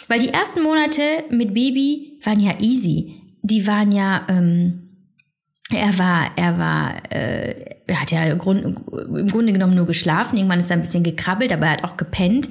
Weil 0.09 0.20
die 0.20 0.29
ersten 0.29 0.62
Monate 0.62 1.02
mit 1.31 1.55
Baby 1.55 2.18
waren 2.22 2.40
ja 2.40 2.52
easy. 2.61 3.20
Die 3.42 3.66
waren 3.66 3.92
ja, 3.92 4.24
ähm, 4.29 4.86
er 5.72 5.98
war, 5.98 6.31
er 6.37 6.59
war, 6.59 6.94
äh, 7.11 7.74
er 7.88 8.00
hat 8.00 8.12
ja 8.12 8.22
im 8.24 8.38
Grunde 8.38 9.52
genommen 9.52 9.74
nur 9.74 9.87
geschlafen. 9.87 10.37
Irgendwann 10.37 10.61
ist 10.61 10.70
er 10.70 10.76
ein 10.76 10.83
bisschen 10.83 11.02
gekrabbelt, 11.02 11.52
aber 11.52 11.66
er 11.66 11.72
hat 11.72 11.85
auch 11.85 11.96
gepennt. 11.96 12.48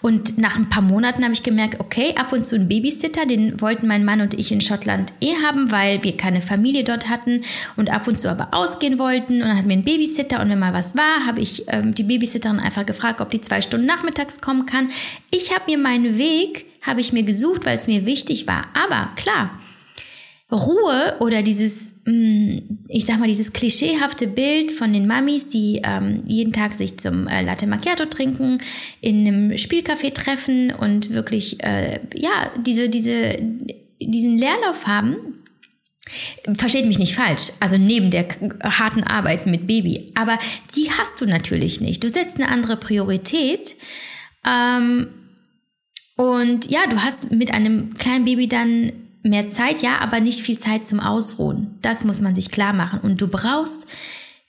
Und 0.00 0.38
nach 0.38 0.56
ein 0.56 0.68
paar 0.68 0.82
Monaten 0.82 1.24
habe 1.24 1.32
ich 1.32 1.42
gemerkt, 1.42 1.80
okay, 1.80 2.14
ab 2.16 2.32
und 2.32 2.44
zu 2.44 2.54
ein 2.54 2.68
Babysitter, 2.68 3.26
den 3.26 3.60
wollten 3.60 3.88
mein 3.88 4.04
Mann 4.04 4.20
und 4.20 4.34
ich 4.34 4.52
in 4.52 4.60
Schottland 4.60 5.12
eh 5.20 5.34
haben, 5.44 5.72
weil 5.72 6.04
wir 6.04 6.16
keine 6.16 6.40
Familie 6.40 6.84
dort 6.84 7.08
hatten 7.08 7.42
und 7.76 7.90
ab 7.90 8.06
und 8.06 8.16
zu 8.16 8.30
aber 8.30 8.48
ausgehen 8.52 9.00
wollten. 9.00 9.42
Und 9.42 9.48
dann 9.48 9.56
hatten 9.56 9.68
wir 9.68 9.76
einen 9.76 9.84
Babysitter 9.84 10.40
und 10.40 10.48
wenn 10.48 10.60
mal 10.60 10.72
was 10.72 10.96
war, 10.96 11.26
habe 11.26 11.40
ich 11.40 11.64
ähm, 11.66 11.94
die 11.96 12.04
Babysitterin 12.04 12.60
einfach 12.60 12.86
gefragt, 12.86 13.20
ob 13.20 13.30
die 13.30 13.40
zwei 13.40 13.60
Stunden 13.60 13.86
nachmittags 13.86 14.40
kommen 14.40 14.66
kann. 14.66 14.90
Ich 15.32 15.52
habe 15.52 15.64
mir 15.66 15.78
meinen 15.78 16.16
Weg, 16.16 16.66
habe 16.80 17.00
ich 17.00 17.12
mir 17.12 17.24
gesucht, 17.24 17.66
weil 17.66 17.78
es 17.78 17.88
mir 17.88 18.06
wichtig 18.06 18.46
war. 18.46 18.66
Aber 18.74 19.10
klar, 19.16 19.50
Ruhe 20.52 21.16
oder 21.20 21.42
dieses, 21.42 21.92
mm, 22.04 22.58
ich 22.88 23.06
sag 23.06 23.18
mal, 23.18 23.26
dieses 23.26 23.52
klischeehafte 23.52 24.26
Bild 24.26 24.70
von 24.70 24.92
den 24.92 25.06
Mamis, 25.06 25.48
die 25.48 25.80
ähm, 25.82 26.22
jeden 26.26 26.52
Tag 26.52 26.74
sich 26.74 26.98
zum 26.98 27.26
äh, 27.26 27.42
Latte 27.42 27.66
Macchiato 27.66 28.04
trinken, 28.06 28.60
in 29.00 29.26
einem 29.26 29.50
Spielcafé 29.52 30.12
treffen 30.12 30.72
und 30.72 31.10
wirklich, 31.10 31.62
äh, 31.62 32.00
ja, 32.14 32.50
diese, 32.64 32.88
diese, 32.88 33.38
diesen 33.98 34.36
Leerlauf 34.36 34.86
haben, 34.86 35.16
Versteht 36.54 36.86
mich 36.86 36.98
nicht 36.98 37.14
falsch, 37.14 37.52
also 37.60 37.78
neben 37.78 38.10
der 38.10 38.26
harten 38.62 39.02
Arbeit 39.04 39.46
mit 39.46 39.66
Baby. 39.66 40.12
Aber 40.14 40.38
die 40.76 40.90
hast 40.90 41.20
du 41.20 41.26
natürlich 41.26 41.80
nicht. 41.80 42.02
Du 42.02 42.08
setzt 42.08 42.38
eine 42.38 42.48
andere 42.48 42.76
Priorität. 42.76 43.76
Ähm, 44.44 45.08
und 46.16 46.70
ja, 46.70 46.86
du 46.88 47.02
hast 47.02 47.30
mit 47.30 47.52
einem 47.52 47.94
kleinen 47.94 48.24
Baby 48.24 48.48
dann 48.48 48.92
mehr 49.22 49.48
Zeit, 49.48 49.82
ja, 49.82 49.98
aber 49.98 50.20
nicht 50.20 50.40
viel 50.40 50.58
Zeit 50.58 50.86
zum 50.86 51.00
Ausruhen. 51.00 51.78
Das 51.82 52.04
muss 52.04 52.20
man 52.20 52.34
sich 52.34 52.50
klar 52.50 52.72
machen. 52.72 53.00
Und 53.00 53.20
du 53.20 53.28
brauchst 53.28 53.86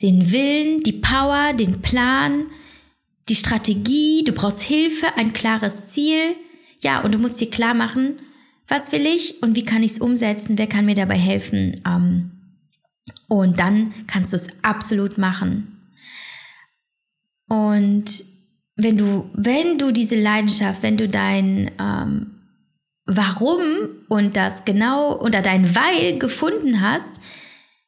den 0.02 0.32
Willen, 0.32 0.82
die 0.84 0.94
Power, 0.94 1.54
den 1.54 1.82
Plan, 1.82 2.48
die 3.30 3.36
Strategie, 3.36 4.24
du 4.24 4.34
brauchst 4.34 4.62
Hilfe, 4.62 5.08
ein 5.16 5.34
klares 5.34 5.88
Ziel. 5.88 6.36
Ja, 6.82 7.02
und 7.02 7.14
du 7.14 7.18
musst 7.18 7.40
dir 7.40 7.50
klar 7.50 7.74
machen, 7.74 8.16
was 8.68 8.92
will 8.92 9.06
ich 9.06 9.42
und 9.42 9.56
wie 9.56 9.66
kann 9.66 9.84
ich 9.84 9.94
es 9.94 9.98
umsetzen, 10.00 10.58
wer 10.58 10.68
kann 10.68 10.86
mir 10.86 10.96
dabei 10.96 11.18
helfen. 11.18 11.82
Ähm, 11.86 12.32
und 13.28 13.60
dann 13.60 13.94
kannst 14.08 14.34
du 14.34 14.36
es 14.36 14.64
absolut 14.64 15.18
machen. 15.18 15.80
Und 17.48 18.26
wenn 18.76 18.98
du, 18.98 19.30
wenn 19.34 19.78
du 19.78 19.92
diese 19.92 20.20
Leidenschaft, 20.20 20.84
wenn 20.84 20.98
du 20.98 21.08
dein 21.08 21.72
ähm, 21.80 22.33
Warum 23.06 23.66
und 24.08 24.38
das 24.38 24.64
genau 24.64 25.20
oder 25.20 25.42
dein 25.42 25.76
Weil 25.76 26.18
gefunden 26.20 26.82
hast, 26.82 27.14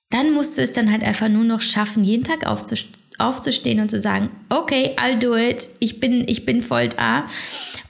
dann 0.09 0.33
musst 0.33 0.57
du 0.57 0.61
es 0.61 0.73
dann 0.73 0.91
halt 0.91 1.03
einfach 1.03 1.29
nur 1.29 1.43
noch 1.43 1.61
schaffen, 1.61 2.03
jeden 2.03 2.23
Tag 2.23 2.45
aufzustehen 2.45 3.79
und 3.79 3.89
zu 3.89 3.99
sagen, 3.99 4.29
okay, 4.49 4.95
I'll 4.97 5.17
do 5.17 5.35
it, 5.35 5.69
ich 5.79 5.99
bin, 5.99 6.25
ich 6.27 6.45
bin 6.45 6.61
voll 6.61 6.89
da. 6.89 7.25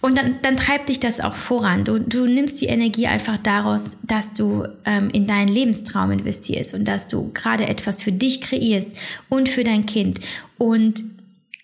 Und 0.01 0.17
dann, 0.17 0.35
dann 0.43 0.55
treibt 0.55 0.89
dich 0.89 0.99
das 0.99 1.19
auch 1.19 1.33
voran. 1.33 1.83
Du, 1.83 1.99
du 1.99 2.25
nimmst 2.25 2.61
die 2.61 2.67
Energie 2.67 3.07
einfach 3.07 3.39
daraus, 3.39 3.97
dass 4.03 4.33
du 4.33 4.67
ähm, 4.85 5.09
in 5.11 5.25
deinen 5.25 5.47
Lebenstraum 5.47 6.11
investierst 6.11 6.75
und 6.75 6.87
dass 6.87 7.07
du 7.07 7.33
gerade 7.33 7.67
etwas 7.67 8.03
für 8.03 8.11
dich 8.11 8.41
kreierst 8.41 8.91
und 9.29 9.49
für 9.49 9.63
dein 9.63 9.87
Kind. 9.87 10.19
Und 10.59 11.03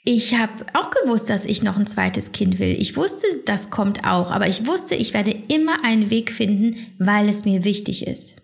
ich 0.03 0.35
habe 0.35 0.65
auch 0.73 0.89
gewusst, 0.89 1.29
dass 1.29 1.45
ich 1.45 1.61
noch 1.61 1.77
ein 1.77 1.85
zweites 1.85 2.31
Kind 2.31 2.57
will. 2.59 2.75
Ich 2.79 2.95
wusste, 2.95 3.27
das 3.45 3.69
kommt 3.69 4.03
auch, 4.05 4.31
aber 4.31 4.47
ich 4.47 4.65
wusste, 4.65 4.95
ich 4.95 5.13
werde 5.13 5.35
immer 5.47 5.83
einen 5.83 6.09
Weg 6.09 6.31
finden, 6.31 6.75
weil 6.97 7.29
es 7.29 7.45
mir 7.45 7.63
wichtig 7.63 8.07
ist. 8.07 8.37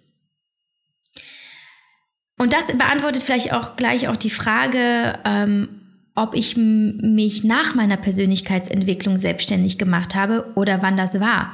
Und 2.38 2.54
das 2.54 2.68
beantwortet 2.68 3.24
vielleicht 3.24 3.54
auch 3.54 3.76
gleich 3.76 4.08
auch 4.08 4.18
die 4.18 4.30
Frage, 4.30 5.18
ähm, 5.26 5.70
ob 6.14 6.36
ich 6.36 6.58
mich 6.58 7.44
nach 7.44 7.74
meiner 7.74 7.98
Persönlichkeitsentwicklung 7.98 9.18
selbstständig 9.18 9.80
gemacht 9.80 10.14
habe 10.14 10.52
oder 10.56 10.82
wann 10.84 10.98
das 10.98 11.20
war. 11.20 11.54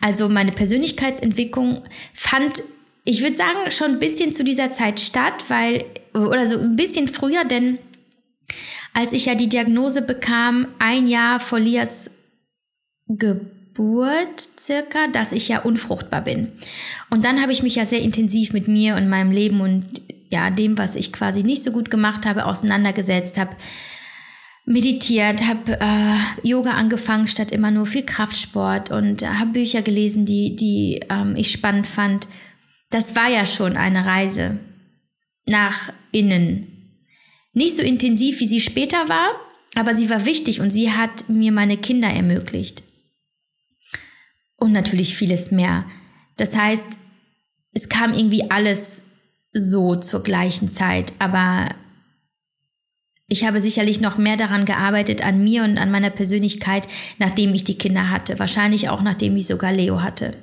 Also 0.00 0.28
meine 0.30 0.52
Persönlichkeitsentwicklung 0.52 1.82
fand, 2.14 2.62
ich 3.04 3.22
würde 3.22 3.34
sagen, 3.34 3.70
schon 3.70 3.92
ein 3.92 3.98
bisschen 3.98 4.32
zu 4.32 4.44
dieser 4.44 4.70
Zeit 4.70 5.00
statt, 5.00 5.44
weil, 5.48 5.84
oder 6.14 6.46
so 6.46 6.58
ein 6.58 6.76
bisschen 6.76 7.08
früher, 7.08 7.44
denn 7.44 7.78
als 8.94 9.12
ich 9.12 9.26
ja 9.26 9.34
die 9.34 9.48
Diagnose 9.48 10.02
bekam, 10.02 10.68
ein 10.78 11.06
Jahr 11.06 11.40
vor 11.40 11.58
Lias 11.58 12.10
Geburt 13.08 14.40
circa, 14.58 15.08
dass 15.12 15.32
ich 15.32 15.48
ja 15.48 15.60
unfruchtbar 15.60 16.22
bin. 16.22 16.52
Und 17.10 17.24
dann 17.24 17.40
habe 17.40 17.52
ich 17.52 17.62
mich 17.62 17.74
ja 17.74 17.86
sehr 17.86 18.00
intensiv 18.00 18.52
mit 18.52 18.68
mir 18.68 18.96
und 18.96 19.08
meinem 19.08 19.30
Leben 19.30 19.60
und 19.60 20.02
ja, 20.30 20.50
dem, 20.50 20.78
was 20.78 20.94
ich 20.94 21.12
quasi 21.12 21.42
nicht 21.42 21.62
so 21.62 21.72
gut 21.72 21.90
gemacht 21.90 22.24
habe, 22.24 22.46
auseinandergesetzt, 22.46 23.36
habe 23.36 23.54
meditiert, 24.64 25.42
habe 25.46 25.78
äh, 25.80 26.48
Yoga 26.48 26.72
angefangen 26.72 27.26
statt 27.26 27.50
immer 27.50 27.70
nur 27.70 27.86
viel 27.86 28.04
Kraftsport 28.04 28.90
und 28.90 29.22
äh, 29.22 29.26
habe 29.26 29.52
Bücher 29.52 29.82
gelesen, 29.82 30.24
die, 30.24 30.56
die 30.56 31.00
ähm, 31.10 31.34
ich 31.36 31.50
spannend 31.50 31.86
fand. 31.86 32.28
Das 32.90 33.16
war 33.16 33.28
ja 33.28 33.44
schon 33.44 33.76
eine 33.76 34.06
Reise 34.06 34.58
nach 35.46 35.92
innen, 36.12 36.71
nicht 37.52 37.76
so 37.76 37.82
intensiv, 37.82 38.40
wie 38.40 38.46
sie 38.46 38.60
später 38.60 39.08
war, 39.08 39.34
aber 39.74 39.94
sie 39.94 40.10
war 40.10 40.26
wichtig 40.26 40.60
und 40.60 40.70
sie 40.70 40.92
hat 40.92 41.28
mir 41.28 41.52
meine 41.52 41.76
Kinder 41.76 42.08
ermöglicht. 42.08 42.82
Und 44.56 44.72
natürlich 44.72 45.16
vieles 45.16 45.50
mehr. 45.50 45.84
Das 46.36 46.56
heißt, 46.56 46.98
es 47.72 47.88
kam 47.88 48.12
irgendwie 48.14 48.50
alles 48.50 49.08
so 49.52 49.94
zur 49.94 50.22
gleichen 50.22 50.70
Zeit, 50.70 51.12
aber 51.18 51.68
ich 53.28 53.44
habe 53.46 53.60
sicherlich 53.60 54.00
noch 54.00 54.18
mehr 54.18 54.36
daran 54.36 54.66
gearbeitet, 54.66 55.24
an 55.24 55.42
mir 55.42 55.64
und 55.64 55.78
an 55.78 55.90
meiner 55.90 56.10
Persönlichkeit, 56.10 56.86
nachdem 57.18 57.54
ich 57.54 57.64
die 57.64 57.78
Kinder 57.78 58.10
hatte. 58.10 58.38
Wahrscheinlich 58.38 58.90
auch 58.90 59.00
nachdem 59.00 59.36
ich 59.36 59.46
sogar 59.46 59.72
Leo 59.72 60.02
hatte. 60.02 60.36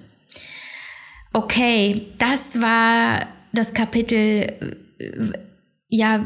Okay, 1.32 2.08
das 2.17 2.62
war 2.62 3.28
das 3.54 3.76
Kapitel, 3.76 4.76
äh, 4.98 5.12
ja, 5.88 6.24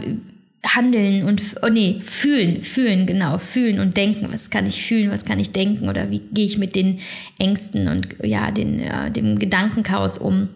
handeln 0.66 1.26
und, 1.26 1.42
oh 1.62 1.70
nee, 1.70 2.00
fühlen, 2.02 2.62
fühlen, 2.62 3.06
genau, 3.06 3.38
fühlen 3.38 3.80
und 3.80 3.98
denken. 3.98 4.30
Was 4.32 4.50
kann 4.50 4.66
ich 4.66 4.86
fühlen, 4.86 5.12
was 5.12 5.26
kann 5.26 5.40
ich 5.40 5.52
denken 5.52 5.90
oder 5.90 6.10
wie 6.10 6.20
gehe 6.20 6.46
ich 6.46 6.58
mit 6.58 6.76
den 6.76 7.00
Ängsten 7.38 7.88
und, 7.88 8.16
ja, 8.24 8.50
den, 8.52 8.80
ja, 8.80 9.10
dem 9.10 9.40
Gedankenchaos 9.40 10.18
um. 10.18 10.50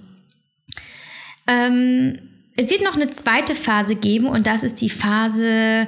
Ähm, 1.45 2.17
es 2.55 2.71
wird 2.71 2.83
noch 2.83 2.95
eine 2.95 3.09
zweite 3.09 3.53
Phase 3.53 3.95
geben 3.95 4.27
und 4.27 4.47
das 4.47 4.63
ist 4.63 4.81
die 4.81 4.89
Phase, 4.89 5.87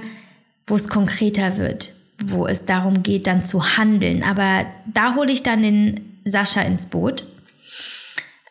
wo 0.67 0.75
es 0.75 0.89
konkreter 0.89 1.57
wird, 1.57 1.93
wo 2.23 2.45
es 2.45 2.65
darum 2.65 3.03
geht, 3.03 3.25
dann 3.25 3.43
zu 3.43 3.77
handeln. 3.77 4.23
Aber 4.23 4.65
da 4.93 5.15
hole 5.15 5.31
ich 5.31 5.43
dann 5.43 5.63
den 5.63 6.19
Sascha 6.25 6.61
ins 6.61 6.87
Boot. 6.87 7.25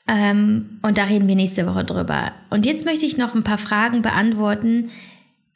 Ähm, 0.08 0.80
und 0.80 0.96
da 0.96 1.04
reden 1.04 1.28
wir 1.28 1.36
nächste 1.36 1.66
Woche 1.66 1.84
drüber. 1.84 2.32
Und 2.48 2.64
jetzt 2.64 2.86
möchte 2.86 3.04
ich 3.04 3.18
noch 3.18 3.34
ein 3.34 3.44
paar 3.44 3.58
Fragen 3.58 4.00
beantworten 4.00 4.88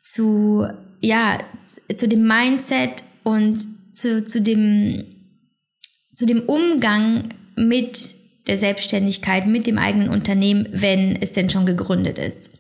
zu, 0.03 0.67
ja, 1.01 1.39
zu 1.95 2.09
dem 2.09 2.27
Mindset 2.27 3.05
und 3.23 3.67
zu, 3.95 4.25
zu 4.25 4.43
dem, 4.43 5.05
zu 6.15 6.27
dem 6.27 6.41
Umgang 6.41 7.31
mit 7.57 8.15
der 8.49 8.59
Selbstständigkeit 8.59 9.47
mit 9.47 9.67
dem 9.67 9.79
eigenen 9.79 10.09
Unternehmen, 10.09 10.67
wenn 10.73 11.17
es 11.17 11.33
denn 11.33 11.49
schon 11.49 11.65
gegründet 11.65 12.19
ist. 12.19 12.51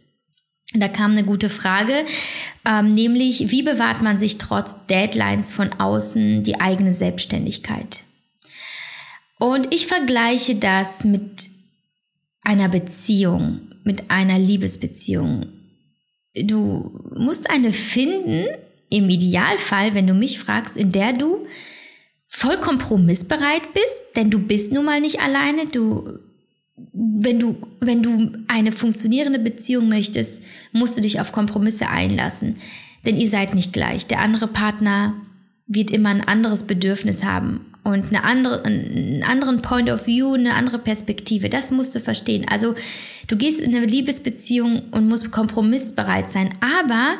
Da 0.74 0.88
kam 0.88 1.11
eine 1.11 1.24
gute 1.24 1.50
Frage, 1.50 2.07
ähm, 2.64 2.94
nämlich 2.94 3.50
wie 3.50 3.62
bewahrt 3.62 4.00
man 4.00 4.18
sich 4.18 4.38
trotz 4.38 4.87
Deadlines 4.87 5.50
von 5.50 5.72
außen 5.72 6.44
die 6.44 6.61
eigene 6.61 6.94
Selbstständigkeit? 6.94 8.05
Und 9.38 9.74
ich 9.74 9.87
vergleiche 9.87 10.55
das 10.55 11.05
mit 11.05 11.48
einer 12.42 12.68
Beziehung, 12.68 13.61
mit 13.85 14.11
einer 14.11 14.38
Liebesbeziehung. 14.38 15.62
Du 16.34 16.98
musst 17.14 17.50
eine 17.50 17.72
finden, 17.72 18.46
im 18.92 19.08
Idealfall, 19.08 19.94
wenn 19.94 20.06
du 20.06 20.12
mich 20.12 20.38
fragst, 20.38 20.76
in 20.76 20.92
der 20.92 21.14
du 21.14 21.46
voll 22.28 22.56
kompromissbereit 22.56 23.72
bist, 23.72 24.02
denn 24.16 24.30
du 24.30 24.38
bist 24.38 24.72
nun 24.72 24.84
mal 24.84 25.00
nicht 25.00 25.20
alleine, 25.20 25.66
du 25.66 26.18
wenn 26.92 27.38
du, 27.38 27.56
wenn 27.80 28.02
du 28.02 28.32
eine 28.48 28.72
funktionierende 28.72 29.38
Beziehung 29.38 29.88
möchtest, 29.88 30.42
musst 30.72 30.96
du 30.96 31.02
dich 31.02 31.20
auf 31.20 31.30
Kompromisse 31.30 31.88
einlassen. 31.88 32.54
Denn 33.06 33.16
ihr 33.16 33.28
seid 33.28 33.54
nicht 33.54 33.72
gleich. 33.72 34.06
Der 34.06 34.20
andere 34.20 34.48
Partner 34.48 35.14
wird 35.66 35.90
immer 35.90 36.08
ein 36.08 36.22
anderes 36.22 36.64
Bedürfnis 36.64 37.24
haben 37.24 37.71
und 37.84 38.06
eine 38.06 38.24
andere, 38.24 38.64
einen 38.64 39.22
anderen 39.24 39.62
Point 39.62 39.90
of 39.90 40.06
View, 40.06 40.34
eine 40.34 40.54
andere 40.54 40.78
Perspektive. 40.78 41.48
Das 41.48 41.70
musst 41.70 41.94
du 41.94 42.00
verstehen. 42.00 42.46
Also 42.48 42.74
du 43.26 43.36
gehst 43.36 43.60
in 43.60 43.74
eine 43.74 43.86
Liebesbeziehung 43.86 44.90
und 44.90 45.08
musst 45.08 45.32
kompromissbereit 45.32 46.30
sein. 46.30 46.54
Aber 46.60 47.18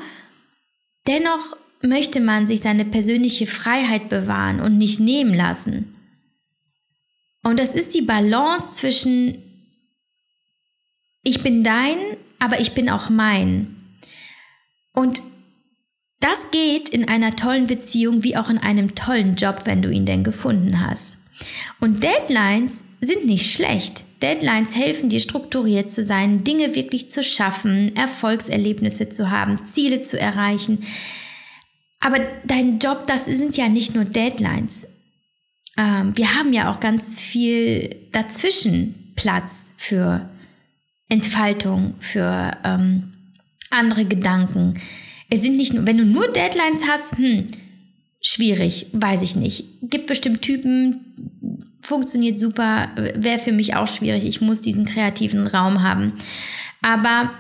dennoch 1.07 1.57
möchte 1.81 2.21
man 2.21 2.47
sich 2.47 2.61
seine 2.61 2.85
persönliche 2.85 3.47
Freiheit 3.47 4.09
bewahren 4.09 4.61
und 4.61 4.79
nicht 4.79 5.01
nehmen 5.01 5.35
lassen. 5.35 5.97
Und 7.43 7.59
das 7.59 7.75
ist 7.75 7.95
die 7.95 8.03
Balance 8.03 8.71
zwischen 8.71 9.43
ich 11.25 11.43
bin 11.43 11.63
dein, 11.63 11.99
aber 12.39 12.61
ich 12.61 12.73
bin 12.73 12.91
auch 12.91 13.09
mein. 13.09 13.77
Und 14.93 15.23
das 16.23 16.51
geht 16.51 16.89
in 16.89 17.09
einer 17.09 17.37
tollen 17.37 17.67
Beziehung 17.67 18.23
wie 18.23 18.37
auch 18.37 18.49
in 18.49 18.59
einem 18.59 18.95
tollen 18.95 19.35
Job, 19.35 19.63
wenn 19.65 19.83
du 19.83 19.91
ihn 19.91 20.07
denn 20.07 20.25
gefunden 20.25 20.81
hast. 20.81 21.19
Und 21.81 22.05
Deadlines 22.05 22.85
sind 23.01 23.27
nicht 23.27 23.53
schlecht. 23.53 24.05
Deadlines 24.23 24.77
helfen 24.77 25.09
dir 25.09 25.19
strukturiert 25.19 25.91
zu 25.91 26.05
sein, 26.05 26.45
Dinge 26.45 26.77
wirklich 26.77 27.11
zu 27.11 27.25
schaffen, 27.25 27.97
Erfolgserlebnisse 27.97 29.09
zu 29.09 29.31
haben, 29.31 29.65
Ziele 29.65 30.01
zu 30.01 30.19
erreichen. 30.19 30.85
Aber 31.99 32.21
dein 32.45 32.79
Job, 32.79 33.07
das 33.09 33.25
sind 33.25 33.57
ja 33.57 33.69
nicht 33.69 33.95
nur 33.95 34.05
Deadlines. 34.05 34.87
Ähm, 35.77 36.17
wir 36.17 36.37
haben 36.37 36.53
ja 36.53 36.71
auch 36.71 36.79
ganz 36.79 37.19
viel 37.19 37.97
dazwischen 38.13 39.13
Platz 39.17 39.71
für 39.77 40.31
Entfaltung, 41.09 41.95
für 41.99 42.57
ähm, 42.65 43.13
andere 43.71 44.05
Gedanken. 44.05 44.81
Es 45.33 45.41
sind 45.41 45.57
nicht 45.57 45.73
nur, 45.73 45.87
wenn 45.87 45.97
du 45.97 46.05
nur 46.05 46.29
Deadlines 46.29 46.87
hast, 46.87 47.17
hm, 47.17 47.47
schwierig, 48.21 48.89
weiß 48.93 49.23
ich 49.23 49.35
nicht. 49.35 49.65
Gibt 49.81 50.07
bestimmt 50.07 50.43
Typen, 50.43 51.71
funktioniert 51.81 52.39
super, 52.39 52.91
wäre 53.15 53.39
für 53.39 53.53
mich 53.53 53.75
auch 53.75 53.89
schwierig. 53.89 54.25
Ich 54.25 54.43
muss 54.43 54.61
diesen 54.61 54.85
kreativen 54.85 55.47
Raum 55.47 55.83
haben. 55.83 56.13
Aber 56.83 57.31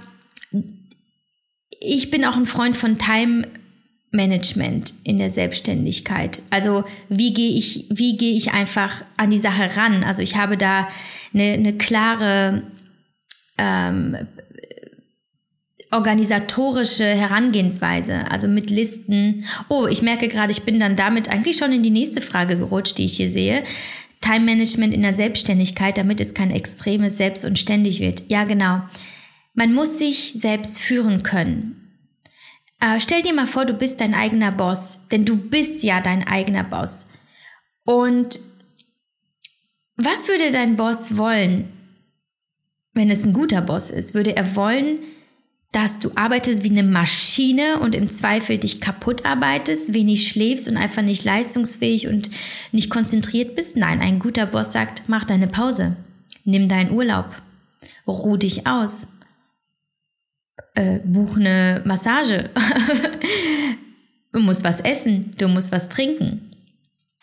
ich 1.80 2.10
bin 2.10 2.24
auch 2.24 2.38
ein 2.38 2.46
Freund 2.46 2.78
von 2.78 2.96
Time 2.96 3.46
Management 4.10 4.94
in 5.04 5.18
der 5.18 5.28
Selbstständigkeit. 5.28 6.40
Also 6.48 6.84
wie 7.10 7.34
gehe 7.34 7.58
ich, 7.58 7.88
wie 7.90 8.16
gehe 8.16 8.38
ich 8.38 8.54
einfach 8.54 9.04
an 9.18 9.28
die 9.28 9.38
Sache 9.38 9.76
ran? 9.76 10.02
Also 10.02 10.22
ich 10.22 10.36
habe 10.36 10.56
da 10.56 10.88
eine, 11.34 11.52
eine 11.52 11.76
klare 11.76 12.62
ähm, 13.58 14.16
organisatorische 15.92 17.04
Herangehensweise, 17.04 18.30
also 18.30 18.48
mit 18.48 18.70
Listen. 18.70 19.44
Oh, 19.68 19.86
ich 19.86 20.02
merke 20.02 20.28
gerade, 20.28 20.50
ich 20.50 20.62
bin 20.62 20.80
dann 20.80 20.96
damit 20.96 21.28
eigentlich 21.28 21.58
schon 21.58 21.72
in 21.72 21.82
die 21.82 21.90
nächste 21.90 22.22
Frage 22.22 22.56
gerutscht, 22.56 22.98
die 22.98 23.04
ich 23.04 23.16
hier 23.16 23.30
sehe. 23.30 23.64
Time 24.22 24.40
Management 24.40 24.94
in 24.94 25.02
der 25.02 25.12
Selbstständigkeit, 25.12 25.98
damit 25.98 26.20
es 26.20 26.32
kein 26.32 26.50
extremes 26.50 27.18
Selbst 27.18 27.44
und 27.44 27.58
ständig 27.58 28.00
wird. 28.00 28.22
Ja, 28.28 28.44
genau. 28.44 28.80
Man 29.54 29.74
muss 29.74 29.98
sich 29.98 30.34
selbst 30.36 30.80
führen 30.80 31.22
können. 31.22 31.82
Äh, 32.80 32.98
stell 32.98 33.22
dir 33.22 33.34
mal 33.34 33.46
vor, 33.46 33.66
du 33.66 33.74
bist 33.74 34.00
dein 34.00 34.14
eigener 34.14 34.50
Boss, 34.50 35.08
denn 35.10 35.24
du 35.24 35.36
bist 35.36 35.82
ja 35.82 36.00
dein 36.00 36.26
eigener 36.26 36.64
Boss. 36.64 37.06
Und 37.84 38.40
was 39.96 40.26
würde 40.26 40.50
dein 40.52 40.76
Boss 40.76 41.18
wollen, 41.18 41.70
wenn 42.94 43.10
es 43.10 43.24
ein 43.24 43.34
guter 43.34 43.60
Boss 43.60 43.90
ist? 43.90 44.14
Würde 44.14 44.36
er 44.36 44.56
wollen, 44.56 45.00
dass 45.72 45.98
du 45.98 46.10
arbeitest 46.14 46.62
wie 46.64 46.70
eine 46.70 46.82
Maschine 46.82 47.80
und 47.80 47.94
im 47.94 48.10
Zweifel 48.10 48.58
dich 48.58 48.80
kaputt 48.80 49.24
arbeitest, 49.24 49.94
wenig 49.94 50.28
schläfst 50.28 50.68
und 50.68 50.76
einfach 50.76 51.02
nicht 51.02 51.24
leistungsfähig 51.24 52.08
und 52.08 52.30
nicht 52.72 52.90
konzentriert 52.90 53.56
bist? 53.56 53.76
Nein, 53.78 54.00
ein 54.00 54.18
guter 54.18 54.44
Boss 54.44 54.72
sagt, 54.72 55.04
mach 55.06 55.24
deine 55.24 55.48
Pause, 55.48 55.96
nimm 56.44 56.68
deinen 56.68 56.92
Urlaub, 56.92 57.30
ruh 58.06 58.36
dich 58.36 58.66
aus, 58.66 59.18
äh, 60.74 60.98
buch 61.04 61.36
eine 61.36 61.80
Massage. 61.86 62.50
du 64.32 64.40
musst 64.40 64.64
was 64.64 64.80
essen, 64.80 65.30
du 65.38 65.48
musst 65.48 65.72
was 65.72 65.88
trinken. 65.88 66.50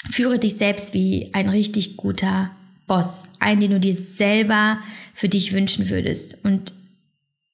Führe 0.09 0.39
dich 0.39 0.55
selbst 0.55 0.95
wie 0.95 1.29
ein 1.33 1.49
richtig 1.49 1.97
guter 1.97 2.49
Boss, 2.87 3.25
einen, 3.39 3.61
den 3.61 3.71
du 3.71 3.79
dir 3.79 3.93
selber 3.93 4.79
für 5.13 5.29
dich 5.29 5.53
wünschen 5.53 5.89
würdest. 5.89 6.37
Und 6.43 6.73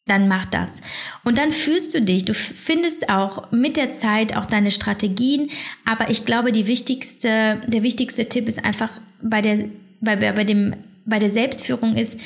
dann 0.06 0.28
mach 0.28 0.46
das. 0.46 0.82
Und 1.24 1.38
dann 1.38 1.52
fühlst 1.52 1.94
du 1.94 2.02
dich, 2.02 2.26
du 2.26 2.34
findest 2.34 3.10
auch 3.10 3.52
mit 3.52 3.76
der 3.76 3.92
Zeit 3.92 4.38
auch 4.38 4.46
deine 4.46 4.72
Strategien. 4.72 5.50
Aber 5.84 6.10
ich 6.10 6.26
glaube, 6.26 6.52
die 6.52 6.68
wichtigste, 6.68 7.62
der 7.66 7.84
wichtigste 7.84 8.30
Tipp 8.30 8.48
ist 8.48 8.64
einfach 8.64 8.92
bei 9.22 9.42
der, 9.42 9.66
bei, 10.02 10.16
bei 10.16 10.44
dem, 10.44 10.76
bei 11.06 11.20
der 11.20 11.32
Selbstführung 11.32 11.96
ist, 11.96 12.20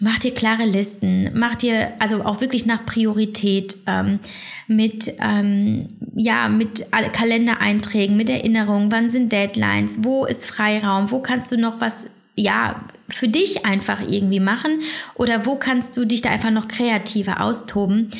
Mach 0.00 0.18
dir 0.18 0.34
klare 0.34 0.64
Listen, 0.64 1.30
mach 1.34 1.54
dir 1.54 1.92
also 2.00 2.24
auch 2.24 2.40
wirklich 2.40 2.66
nach 2.66 2.84
Priorität 2.84 3.76
ähm, 3.86 4.18
mit 4.66 5.14
ähm, 5.20 5.90
ja 6.16 6.48
mit 6.48 6.84
Kalendereinträgen, 6.90 8.16
mit 8.16 8.28
Erinnerungen, 8.28 8.90
wann 8.90 9.12
sind 9.12 9.30
Deadlines, 9.30 9.98
wo 10.02 10.24
ist 10.24 10.46
Freiraum, 10.46 11.12
wo 11.12 11.20
kannst 11.20 11.52
du 11.52 11.56
noch 11.56 11.80
was 11.80 12.08
ja 12.36 12.84
für 13.08 13.28
dich 13.28 13.64
einfach 13.64 14.00
irgendwie 14.00 14.40
machen 14.40 14.80
oder 15.14 15.46
wo 15.46 15.56
kannst 15.56 15.96
du 15.96 16.04
dich 16.04 16.22
da 16.22 16.30
einfach 16.30 16.50
noch 16.50 16.68
kreativer 16.68 17.40
austoben 17.40 18.10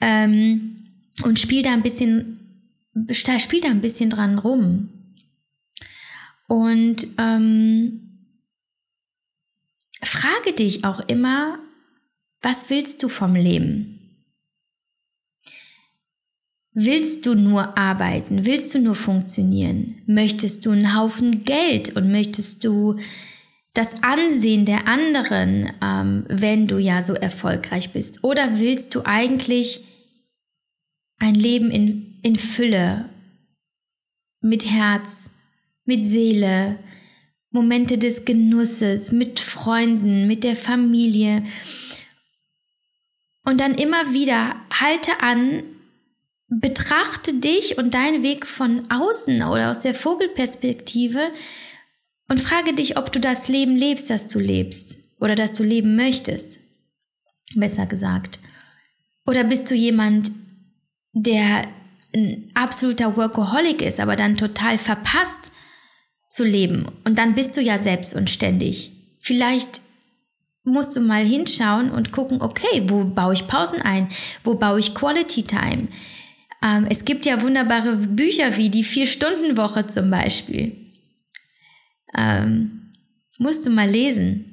ähm, 0.00 0.86
und 1.22 1.38
spiel 1.38 1.62
da 1.62 1.72
ein 1.72 1.82
bisschen 1.82 2.40
spiel 3.10 3.60
da 3.60 3.68
ein 3.68 3.80
bisschen 3.80 4.10
dran 4.10 4.38
rum 4.38 4.90
und 6.46 7.06
ähm, 7.18 8.04
frage 10.02 10.52
dich 10.52 10.84
auch 10.84 11.00
immer, 11.00 11.58
was 12.42 12.68
willst 12.70 13.02
du 13.02 13.08
vom 13.08 13.34
Leben? 13.34 13.94
Willst 16.74 17.24
du 17.24 17.34
nur 17.34 17.78
arbeiten? 17.78 18.46
Willst 18.46 18.74
du 18.74 18.80
nur 18.80 18.96
funktionieren? 18.96 20.02
Möchtest 20.06 20.66
du 20.66 20.72
einen 20.72 20.96
Haufen 20.96 21.44
Geld 21.44 21.96
und 21.96 22.10
möchtest 22.10 22.64
du 22.64 22.96
das 23.74 24.02
Ansehen 24.04 24.64
der 24.64 24.86
anderen, 24.86 25.72
ähm, 25.82 26.24
wenn 26.28 26.68
du 26.68 26.78
ja 26.78 27.02
so 27.02 27.14
erfolgreich 27.14 27.92
bist? 27.92 28.22
Oder 28.22 28.58
willst 28.58 28.94
du 28.94 29.02
eigentlich 29.04 29.84
ein 31.18 31.34
Leben 31.34 31.70
in, 31.70 32.20
in 32.22 32.36
Fülle, 32.36 33.08
mit 34.40 34.70
Herz, 34.70 35.30
mit 35.84 36.04
Seele, 36.04 36.78
Momente 37.50 37.98
des 37.98 38.24
Genusses, 38.24 39.10
mit 39.10 39.40
Freunden, 39.40 40.28
mit 40.28 40.44
der 40.44 40.54
Familie? 40.54 41.44
Und 43.44 43.60
dann 43.60 43.74
immer 43.74 44.14
wieder 44.14 44.54
halte 44.72 45.20
an, 45.20 45.64
betrachte 46.48 47.34
dich 47.34 47.76
und 47.76 47.94
deinen 47.94 48.22
Weg 48.22 48.46
von 48.46 48.88
außen 48.88 49.42
oder 49.42 49.72
aus 49.72 49.80
der 49.80 49.94
Vogelperspektive 49.94 51.32
und 52.28 52.40
frage 52.40 52.74
dich, 52.74 52.96
ob 52.96 53.12
du 53.12 53.20
das 53.20 53.48
Leben 53.48 53.76
lebst, 53.76 54.10
das 54.10 54.28
du 54.28 54.38
lebst 54.38 54.98
oder 55.20 55.34
das 55.34 55.52
du 55.52 55.62
leben 55.62 55.96
möchtest. 55.96 56.60
Besser 57.54 57.86
gesagt. 57.86 58.38
Oder 59.26 59.44
bist 59.44 59.70
du 59.70 59.74
jemand, 59.74 60.32
der 61.12 61.66
ein 62.14 62.50
absoluter 62.54 63.16
Workaholic 63.16 63.82
ist, 63.82 64.00
aber 64.00 64.16
dann 64.16 64.36
total 64.36 64.78
verpasst 64.78 65.50
zu 66.28 66.44
leben. 66.44 66.86
Und 67.04 67.18
dann 67.18 67.34
bist 67.34 67.56
du 67.56 67.60
ja 67.60 67.78
selbst 67.78 68.14
und 68.14 68.30
ständig. 68.30 68.92
Vielleicht 69.20 69.80
musst 70.64 70.96
du 70.96 71.00
mal 71.00 71.24
hinschauen 71.24 71.90
und 71.90 72.12
gucken, 72.12 72.40
okay, 72.40 72.84
wo 72.86 73.04
baue 73.04 73.34
ich 73.34 73.46
Pausen 73.46 73.82
ein? 73.82 74.08
Wo 74.42 74.54
baue 74.54 74.80
ich 74.80 74.94
Quality 74.94 75.42
Time? 75.44 75.88
Ähm, 76.62 76.86
es 76.88 77.04
gibt 77.04 77.26
ja 77.26 77.42
wunderbare 77.42 77.96
Bücher 77.96 78.56
wie 78.56 78.70
die 78.70 78.84
Vier-Stunden-Woche 78.84 79.86
zum 79.86 80.10
Beispiel. 80.10 80.83
Ähm, 82.16 82.92
musst 83.38 83.66
du 83.66 83.70
mal 83.70 83.88
lesen. 83.88 84.50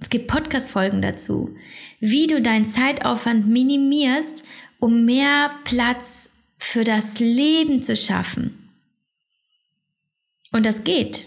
Es 0.00 0.10
gibt 0.10 0.28
Podcast-Folgen 0.28 1.02
dazu, 1.02 1.56
wie 2.00 2.26
du 2.26 2.40
deinen 2.40 2.68
Zeitaufwand 2.68 3.48
minimierst, 3.48 4.44
um 4.78 5.04
mehr 5.04 5.50
Platz 5.64 6.30
für 6.56 6.84
das 6.84 7.18
Leben 7.18 7.82
zu 7.82 7.96
schaffen. 7.96 8.70
Und 10.52 10.64
das 10.64 10.84
geht. 10.84 11.26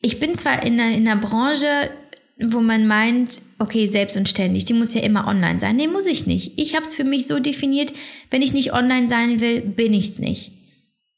Ich 0.00 0.20
bin 0.20 0.34
zwar 0.34 0.62
in 0.62 0.80
einer, 0.80 0.94
in 0.96 1.08
einer 1.08 1.20
Branche, 1.20 1.90
wo 2.38 2.60
man 2.60 2.86
meint, 2.86 3.40
okay, 3.58 3.86
selbst 3.86 4.16
und 4.16 4.28
ständig, 4.28 4.64
die 4.64 4.72
muss 4.72 4.94
ja 4.94 5.02
immer 5.02 5.26
online 5.26 5.58
sein. 5.58 5.76
Nee, 5.76 5.86
muss 5.86 6.06
ich 6.06 6.26
nicht. 6.26 6.58
Ich 6.58 6.74
habe 6.74 6.84
es 6.84 6.94
für 6.94 7.04
mich 7.04 7.26
so 7.26 7.38
definiert, 7.38 7.92
wenn 8.30 8.42
ich 8.42 8.52
nicht 8.52 8.72
online 8.72 9.08
sein 9.08 9.40
will, 9.40 9.60
bin 9.60 9.94
ich 9.94 10.06
es 10.06 10.18
nicht. 10.18 10.52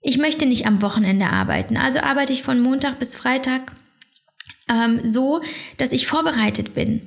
Ich 0.06 0.18
möchte 0.18 0.44
nicht 0.44 0.66
am 0.66 0.82
Wochenende 0.82 1.30
arbeiten, 1.30 1.78
also 1.78 2.00
arbeite 2.00 2.34
ich 2.34 2.42
von 2.42 2.60
Montag 2.60 2.98
bis 2.98 3.16
Freitag 3.16 3.72
ähm, 4.68 5.00
so, 5.02 5.40
dass 5.78 5.92
ich 5.92 6.06
vorbereitet 6.06 6.74
bin. 6.74 7.00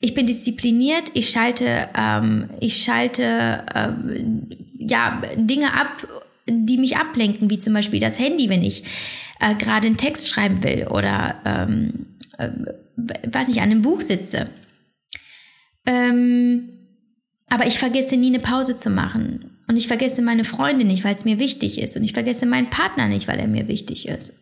Ich 0.00 0.12
bin 0.12 0.26
diszipliniert, 0.26 1.12
ich 1.14 1.30
schalte, 1.30 1.88
ähm, 1.96 2.50
ich 2.58 2.82
schalte 2.82 3.64
ähm, 3.72 4.48
ja, 4.76 5.22
Dinge 5.36 5.72
ab, 5.72 6.04
die 6.48 6.78
mich 6.78 6.96
ablenken, 6.96 7.48
wie 7.48 7.60
zum 7.60 7.74
Beispiel 7.74 8.00
das 8.00 8.18
Handy, 8.18 8.48
wenn 8.48 8.64
ich 8.64 8.82
äh, 9.38 9.54
gerade 9.54 9.86
einen 9.86 9.96
Text 9.96 10.28
schreiben 10.28 10.64
will 10.64 10.88
oder 10.90 11.36
ähm, 11.44 12.06
äh, 12.38 12.50
weiß 12.96 13.46
nicht, 13.46 13.58
an 13.58 13.70
einem 13.70 13.82
Buch 13.82 14.00
sitze. 14.00 14.48
Ähm, 15.86 16.70
aber 17.48 17.68
ich 17.68 17.78
vergesse 17.78 18.16
nie 18.16 18.34
eine 18.34 18.40
Pause 18.40 18.74
zu 18.74 18.90
machen. 18.90 19.53
Und 19.66 19.76
ich 19.76 19.88
vergesse 19.88 20.22
meine 20.22 20.44
Freunde 20.44 20.84
nicht, 20.84 21.04
weil 21.04 21.14
es 21.14 21.24
mir 21.24 21.38
wichtig 21.38 21.78
ist. 21.78 21.96
Und 21.96 22.04
ich 22.04 22.12
vergesse 22.12 22.46
meinen 22.46 22.70
Partner 22.70 23.08
nicht, 23.08 23.28
weil 23.28 23.38
er 23.38 23.48
mir 23.48 23.68
wichtig 23.68 24.08
ist. 24.08 24.34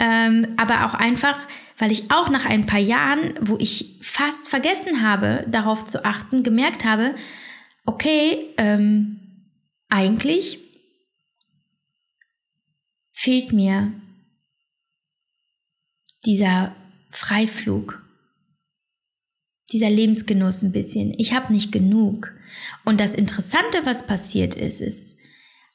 Ähm, 0.00 0.54
aber 0.56 0.86
auch 0.86 0.94
einfach, 0.94 1.46
weil 1.76 1.92
ich 1.92 2.10
auch 2.10 2.28
nach 2.28 2.44
ein 2.44 2.66
paar 2.66 2.78
Jahren, 2.78 3.34
wo 3.40 3.56
ich 3.58 3.96
fast 4.00 4.48
vergessen 4.48 5.02
habe, 5.02 5.44
darauf 5.48 5.84
zu 5.84 6.04
achten, 6.04 6.42
gemerkt 6.42 6.84
habe, 6.84 7.14
okay, 7.84 8.54
ähm, 8.58 9.20
eigentlich 9.88 10.60
fehlt 13.12 13.52
mir 13.52 13.92
dieser 16.24 16.74
Freiflug, 17.10 18.02
dieser 19.72 19.90
Lebensgenuss 19.90 20.62
ein 20.62 20.72
bisschen. 20.72 21.14
Ich 21.18 21.34
habe 21.34 21.52
nicht 21.52 21.72
genug. 21.72 22.32
Und 22.84 23.00
das 23.00 23.14
Interessante, 23.14 23.84
was 23.84 24.06
passiert 24.06 24.54
ist, 24.54 24.80
ist, 24.80 25.18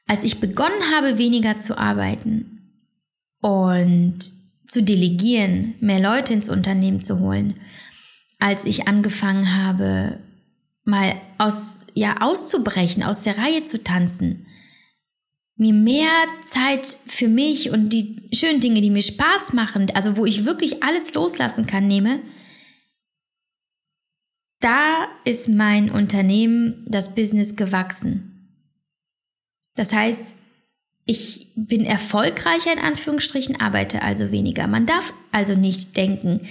als 0.07 0.23
ich 0.23 0.39
begonnen 0.39 0.91
habe, 0.93 1.17
weniger 1.17 1.59
zu 1.59 1.77
arbeiten 1.77 2.71
und 3.41 4.19
zu 4.67 4.81
delegieren, 4.81 5.75
mehr 5.79 5.99
Leute 5.99 6.33
ins 6.33 6.49
Unternehmen 6.49 7.03
zu 7.03 7.19
holen, 7.19 7.59
als 8.39 8.65
ich 8.65 8.87
angefangen 8.87 9.55
habe, 9.55 10.19
mal 10.83 11.15
aus, 11.37 11.81
ja, 11.93 12.21
auszubrechen, 12.21 13.03
aus 13.03 13.23
der 13.23 13.37
Reihe 13.37 13.63
zu 13.63 13.83
tanzen, 13.83 14.47
mir 15.55 15.73
mehr 15.73 16.09
Zeit 16.45 16.85
für 16.85 17.27
mich 17.27 17.69
und 17.69 17.89
die 17.89 18.29
schönen 18.33 18.59
Dinge, 18.59 18.81
die 18.81 18.89
mir 18.89 19.03
Spaß 19.03 19.53
machen, 19.53 19.91
also 19.93 20.17
wo 20.17 20.25
ich 20.25 20.45
wirklich 20.45 20.83
alles 20.83 21.13
loslassen 21.13 21.67
kann, 21.67 21.87
nehme, 21.87 22.19
da 24.63 25.07
ist 25.25 25.49
mein 25.49 25.91
Unternehmen, 25.91 26.85
das 26.87 27.15
Business 27.15 27.55
gewachsen. 27.55 28.49
Das 29.75 29.91
heißt, 29.91 30.35
ich 31.05 31.47
bin 31.55 31.85
erfolgreicher 31.85 32.71
in 32.71 32.79
Anführungsstrichen, 32.79 33.59
arbeite 33.59 34.01
also 34.01 34.31
weniger. 34.31 34.67
Man 34.67 34.85
darf 34.85 35.13
also 35.31 35.55
nicht 35.55 35.97
denken, 35.97 36.47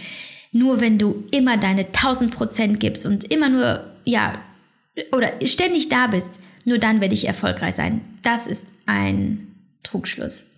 nur 0.51 0.81
wenn 0.83 0.98
du 0.98 1.25
immer 1.33 1.57
deine 1.57 1.87
1000 1.87 2.35
Prozent 2.35 2.81
gibst 2.81 3.07
und 3.07 3.33
immer 3.33 3.48
nur, 3.48 3.87
ja, 4.05 4.42
oder 5.12 5.33
ständig 5.46 5.88
da 5.88 6.07
bist, 6.07 6.38
nur 6.66 6.77
dann 6.77 7.01
werde 7.01 7.14
ich 7.14 7.27
erfolgreich 7.27 7.77
sein. 7.77 8.03
Das 8.20 8.46
ist 8.46 8.66
ein 8.85 9.48
Trugschluss. 9.83 10.52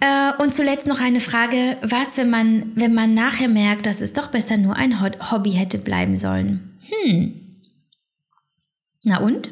Äh, 0.00 0.32
und 0.38 0.52
zuletzt 0.52 0.86
noch 0.86 1.00
eine 1.00 1.20
Frage, 1.20 1.78
was, 1.82 2.16
wenn 2.16 2.30
man, 2.30 2.72
wenn 2.74 2.94
man 2.94 3.14
nachher 3.14 3.48
merkt, 3.48 3.86
dass 3.86 4.00
es 4.00 4.12
doch 4.12 4.28
besser 4.28 4.56
nur 4.56 4.76
ein 4.76 5.00
Hobby 5.00 5.52
hätte 5.52 5.78
bleiben 5.78 6.16
sollen? 6.16 6.78
Hm. 6.88 7.62
Na 9.04 9.18
und? 9.20 9.50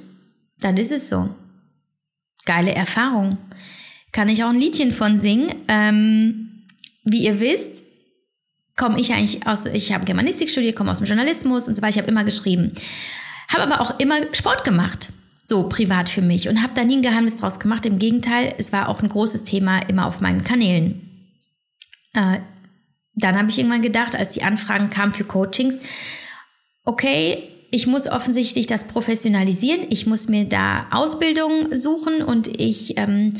Dann 0.61 0.77
ist 0.77 0.93
es 0.93 1.09
so. 1.09 1.31
Geile 2.45 2.75
Erfahrung. 2.75 3.39
Kann 4.13 4.29
ich 4.29 4.45
auch 4.45 4.51
ein 4.51 4.61
Liedchen 4.61 4.93
von 4.93 5.21
singen. 5.21 5.55
Ähm, 5.69 6.67
wie 7.05 7.25
ihr 7.25 7.41
wisst, 7.41 7.85
komme 8.77 9.01
ich 9.01 9.13
eigentlich 9.13 9.47
aus, 9.47 9.67
ich 9.67 9.93
habe 9.93 10.05
Germanistik 10.05 10.51
studiert, 10.51 10.77
komme 10.77 10.91
aus 10.91 10.99
dem 10.99 11.07
Journalismus 11.07 11.69
und 11.69 11.77
so 11.77 11.83
weiter, 11.83 11.97
ich 11.97 11.99
habe 11.99 12.11
immer 12.11 12.25
geschrieben. 12.25 12.73
Habe 13.49 13.63
aber 13.63 13.81
auch 13.81 13.99
immer 13.99 14.35
Sport 14.35 14.65
gemacht 14.65 15.13
so 15.45 15.69
privat 15.69 16.09
für 16.09 16.23
mich 16.23 16.49
und 16.49 16.63
habe 16.63 16.73
da 16.75 16.85
nie 16.85 16.97
ein 16.97 17.03
Geheimnis 17.03 17.39
draus 17.39 17.61
gemacht. 17.61 17.85
Im 17.85 17.99
Gegenteil, 17.99 18.55
es 18.59 18.73
war 18.73 18.89
auch 18.89 19.03
ein 19.03 19.11
großes 19.11 19.45
Thema 19.45 19.79
immer 19.81 20.07
auf 20.07 20.21
meinen 20.21 20.43
Kanälen. 20.43 21.29
Äh, 22.15 22.39
dann 23.15 23.39
habe 23.39 23.51
ich 23.51 23.59
irgendwann 23.59 23.83
gedacht, 23.83 24.17
als 24.17 24.33
die 24.33 24.43
Anfragen 24.43 24.91
kamen 24.91 25.13
für 25.13 25.25
Coachings, 25.25 25.77
okay, 26.85 27.49
ich 27.71 27.87
muss 27.87 28.09
offensichtlich 28.09 28.67
das 28.67 28.85
professionalisieren, 28.85 29.87
ich 29.91 30.07
muss 30.07 30.29
mir 30.29 30.45
da 30.47 30.87
Ausbildung 30.91 31.75
suchen 31.75 32.23
und 32.23 32.49
ich 32.61 32.97
ähm, 32.97 33.35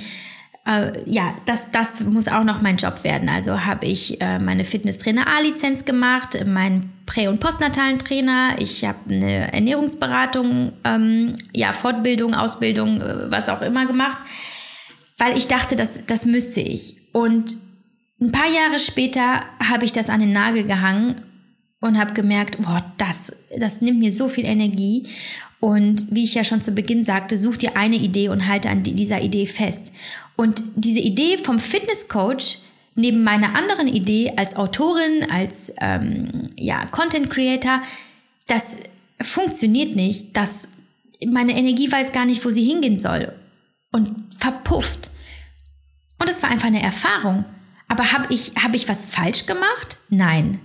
äh, 0.67 0.93
ja, 1.07 1.35
das, 1.45 1.73
das 1.73 2.01
muss 2.01 2.29
auch 2.29 2.45
noch 2.45 2.63
mein 2.63 2.77
Job 2.77 3.05
werden. 3.05 3.29
Also 3.29 3.65
habe 3.67 3.87
ich 3.87 4.21
äh, 4.21 4.39
meine 4.39 4.65
Fitnesstrainer 4.65 5.27
A-Lizenz 5.27 5.85
gemacht, 5.85 6.39
meinen 6.47 6.93
prä- 7.07 7.29
und 7.29 7.41
postnatalen 7.41 7.99
Trainer, 7.99 8.57
ich 8.59 8.85
habe 8.85 8.99
eine 9.11 9.53
Ernährungsberatung, 9.53 10.73
ähm, 10.85 11.35
ja, 11.53 11.73
Fortbildung, 11.73 12.35
Ausbildung, 12.35 13.01
äh, 13.01 13.31
was 13.31 13.49
auch 13.49 13.61
immer 13.61 13.87
gemacht, 13.87 14.19
weil 15.19 15.37
ich 15.37 15.49
dachte, 15.49 15.77
das, 15.77 16.07
das 16.07 16.25
müsste 16.25 16.61
ich. 16.61 16.97
Und 17.13 17.57
ein 18.21 18.33
paar 18.33 18.49
Jahre 18.49 18.79
später 18.79 19.43
habe 19.63 19.85
ich 19.85 19.93
das 19.93 20.09
an 20.09 20.21
den 20.21 20.33
Nagel 20.33 20.65
gehangen 20.65 21.23
und 21.81 21.99
habe 21.99 22.15
gemerkt, 22.15 22.57
boah, 22.63 22.93
das, 22.97 23.37
das 23.59 23.83
nimmt 23.83 23.99
mir 23.99 24.13
so 24.13 24.29
viel 24.29 24.47
Energie. 24.47 25.09
Und 25.61 26.11
wie 26.11 26.25
ich 26.25 26.35
ja 26.35 26.45
schon 26.45 26.63
zu 26.63 26.73
Beginn 26.73 27.05
sagte, 27.05 27.39
such 27.39 27.57
dir 27.57 27.77
eine 27.77 27.97
Idee 27.97 28.29
und 28.29 28.49
halte 28.49 28.71
an 28.71 28.83
dieser 28.83 29.21
Idee 29.21 29.47
fest. 29.47 29.93
Und 30.37 30.63
diese 30.77 31.01
Idee 31.01 31.39
vom 31.39 31.59
Fitnesscoach 31.59 32.59
neben 32.95 33.25
meiner 33.25 33.55
anderen 33.55 33.89
Idee 33.89 34.33
als 34.37 34.57
Autorin, 34.57 35.31
als 35.31 35.73
ähm, 35.81 36.49
ja, 36.57 36.87
Content 36.87 37.31
Creator, 37.31 37.83
das 38.47 38.79
funktioniert 39.21 39.97
nicht. 39.97 40.37
Das, 40.37 40.69
meine 41.27 41.57
Energie 41.57 41.91
weiß 41.91 42.13
gar 42.13 42.25
nicht, 42.25 42.45
wo 42.45 42.51
sie 42.51 42.65
hingehen 42.65 42.99
soll. 42.99 43.33
Und 43.91 44.35
verpufft. 44.39 45.11
Und 46.19 46.29
es 46.29 46.43
war 46.43 46.51
einfach 46.51 46.69
eine 46.69 46.83
Erfahrung. 46.83 47.45
Aber 47.89 48.13
habe 48.13 48.33
ich, 48.33 48.53
hab 48.63 48.75
ich 48.75 48.89
was 48.89 49.07
falsch 49.07 49.47
gemacht? 49.47 49.99
Nein. 50.09 50.61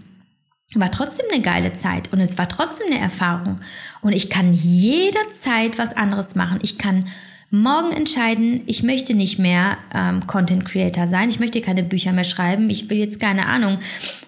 War 0.75 0.91
trotzdem 0.91 1.25
eine 1.31 1.41
geile 1.41 1.73
Zeit 1.73 2.13
und 2.13 2.19
es 2.19 2.37
war 2.37 2.47
trotzdem 2.47 2.87
eine 2.87 2.99
Erfahrung. 2.99 3.59
Und 4.01 4.13
ich 4.13 4.29
kann 4.29 4.53
jederzeit 4.53 5.79
was 5.79 5.97
anderes 5.97 6.35
machen. 6.35 6.59
Ich 6.61 6.77
kann 6.77 7.07
morgen 7.51 7.91
entscheiden, 7.91 8.61
ich 8.65 8.83
möchte 8.83 9.13
nicht 9.13 9.39
mehr 9.39 9.77
ähm, 9.93 10.27
Content 10.27 10.65
Creator 10.65 11.07
sein, 11.07 11.29
ich 11.29 11.39
möchte 11.39 11.61
keine 11.61 11.83
Bücher 11.83 12.11
mehr 12.11 12.23
schreiben, 12.23 12.69
ich 12.69 12.89
will 12.89 12.97
jetzt 12.97 13.19
keine 13.19 13.47
Ahnung, 13.47 13.79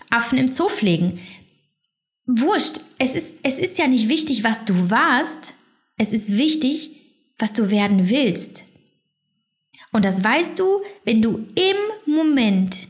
Affen 0.09 0.37
im 0.37 0.51
Zoo 0.51 0.69
pflegen. 0.69 1.19
Wurscht, 2.25 2.81
es 2.97 3.15
ist, 3.15 3.39
es 3.43 3.59
ist 3.59 3.77
ja 3.77 3.87
nicht 3.87 4.09
wichtig, 4.09 4.43
was 4.43 4.65
du 4.65 4.89
warst, 4.89 5.53
es 5.97 6.13
ist 6.13 6.37
wichtig, 6.37 6.91
was 7.37 7.53
du 7.53 7.69
werden 7.69 8.09
willst. 8.09 8.63
Und 9.91 10.05
das 10.05 10.23
weißt 10.23 10.57
du, 10.57 10.65
wenn 11.03 11.21
du 11.21 11.45
im 11.55 12.13
Moment 12.13 12.87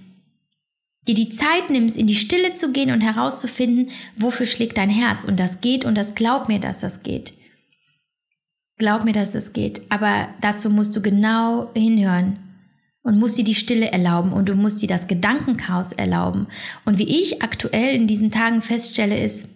dir 1.08 1.16
die 1.16 1.30
Zeit 1.30 1.70
nimmst, 1.70 1.98
in 1.98 2.08
die 2.08 2.16
Stille 2.16 2.54
zu 2.54 2.72
gehen 2.72 2.92
und 2.92 3.02
herauszufinden, 3.02 3.90
wofür 4.18 4.46
schlägt 4.46 4.78
dein 4.78 4.90
Herz. 4.90 5.26
Und 5.26 5.40
das 5.40 5.62
geht 5.62 5.84
und 5.84 5.96
das 5.96 6.14
glaub 6.14 6.48
mir, 6.48 6.60
dass 6.60 6.82
das 6.82 7.02
geht. 7.02 7.34
Glaub 8.82 9.06
mir, 9.06 9.14
dass 9.14 9.34
das 9.34 9.54
geht. 9.54 9.84
Aber 9.92 10.30
dazu 10.42 10.72
musst 10.72 10.96
du 10.96 11.04
genau 11.04 11.70
hinhören 11.76 12.40
und 13.04 13.20
musst 13.20 13.38
dir 13.38 13.44
die 13.44 13.54
Stille 13.54 13.92
erlauben 13.92 14.34
und 14.34 14.50
du 14.50 14.56
musst 14.56 14.82
dir 14.82 14.88
das 14.88 15.08
Gedankenchaos 15.08 15.92
erlauben. 15.92 16.48
Und 16.84 16.98
wie 16.98 17.22
ich 17.22 17.44
aktuell 17.44 17.94
in 17.94 18.08
diesen 18.08 18.32
Tagen 18.32 18.64
feststelle, 18.64 19.24
ist, 19.24 19.50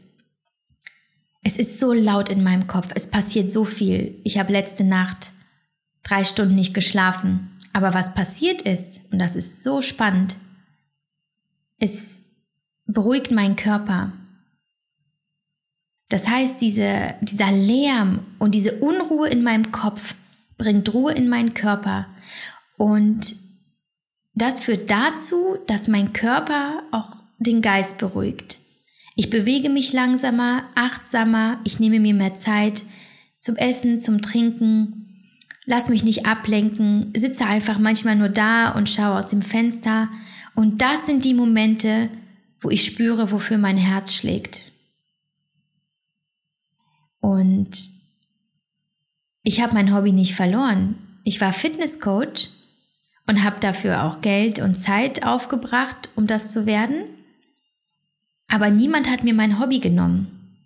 es 1.42 1.58
ist 1.58 1.80
so 1.80 1.92
laut 1.92 2.30
in 2.30 2.44
meinem 2.44 2.68
Kopf, 2.68 2.90
es 2.94 3.10
passiert 3.10 3.50
so 3.50 3.66
viel. 3.66 4.22
Ich 4.24 4.38
habe 4.38 4.52
letzte 4.52 4.84
Nacht 4.84 5.32
drei 6.04 6.24
Stunden 6.24 6.54
nicht 6.54 6.76
geschlafen. 6.76 7.50
Aber 7.74 7.96
was 7.96 8.14
passiert 8.14 8.62
ist, 8.62 9.02
und 9.10 9.18
das 9.18 9.36
ist 9.36 9.64
so 9.64 9.82
spannend, 9.82 10.38
es 11.80 12.26
beruhigt 12.86 13.32
meinen 13.32 13.56
Körper. 13.56 14.14
Das 16.10 16.28
heißt, 16.28 16.62
diese, 16.62 17.16
dieser 17.22 17.52
Lärm 17.52 18.20
und 18.40 18.54
diese 18.54 18.74
Unruhe 18.80 19.28
in 19.30 19.44
meinem 19.44 19.72
Kopf 19.72 20.16
bringt 20.58 20.94
Ruhe 20.94 21.14
in 21.14 21.28
meinen 21.30 21.54
Körper. 21.54 22.08
Und 22.78 23.36
das 24.34 24.60
führt 24.60 24.92
dazu, 24.92 25.58
dass 25.68 25.88
mein 25.88 26.14
Körper 26.14 26.84
auch 26.92 27.12
den 27.40 27.62
Geist 27.62 27.98
beruhigt. 27.98 28.60
Ich 29.16 29.30
bewege 29.30 29.70
mich 29.70 29.94
langsamer, 29.94 30.64
achtsamer, 30.76 31.60
ich 31.64 31.80
nehme 31.80 32.00
mir 32.00 32.14
mehr 32.14 32.36
Zeit 32.36 32.84
zum 33.40 33.56
Essen, 33.56 34.00
zum 34.00 34.22
Trinken, 34.22 35.06
lass 35.66 35.90
mich 35.90 36.04
nicht 36.04 36.26
ablenken, 36.26 37.14
sitze 37.16 37.46
einfach 37.46 37.80
manchmal 37.80 38.16
nur 38.16 38.30
da 38.30 38.72
und 38.72 38.90
schaue 38.90 39.18
aus 39.18 39.30
dem 39.30 39.42
Fenster 39.42 40.10
und 40.54 40.82
das 40.82 41.06
sind 41.06 41.24
die 41.24 41.34
Momente, 41.34 42.10
wo 42.60 42.70
ich 42.70 42.84
spüre, 42.84 43.32
wofür 43.32 43.58
mein 43.58 43.78
Herz 43.78 44.14
schlägt. 44.14 44.72
Und 47.26 47.90
ich 49.42 49.60
habe 49.60 49.74
mein 49.74 49.96
Hobby 49.96 50.12
nicht 50.12 50.36
verloren. 50.36 50.96
Ich 51.24 51.42
war 51.42 51.54
Fitnesscoach 51.54 52.52
und 53.26 53.44
habe 53.44 53.60
dafür 53.60 54.04
auch 54.04 54.22
Geld 54.22 54.60
und 54.60 54.76
Zeit 54.76 55.26
aufgebracht, 55.26 56.10
um 56.16 56.28
das 56.28 56.50
zu 56.50 56.68
werden. 56.68 57.06
Aber 58.48 58.70
niemand 58.70 59.10
hat 59.10 59.24
mir 59.24 59.34
mein 59.34 59.60
Hobby 59.60 59.80
genommen. 59.80 60.60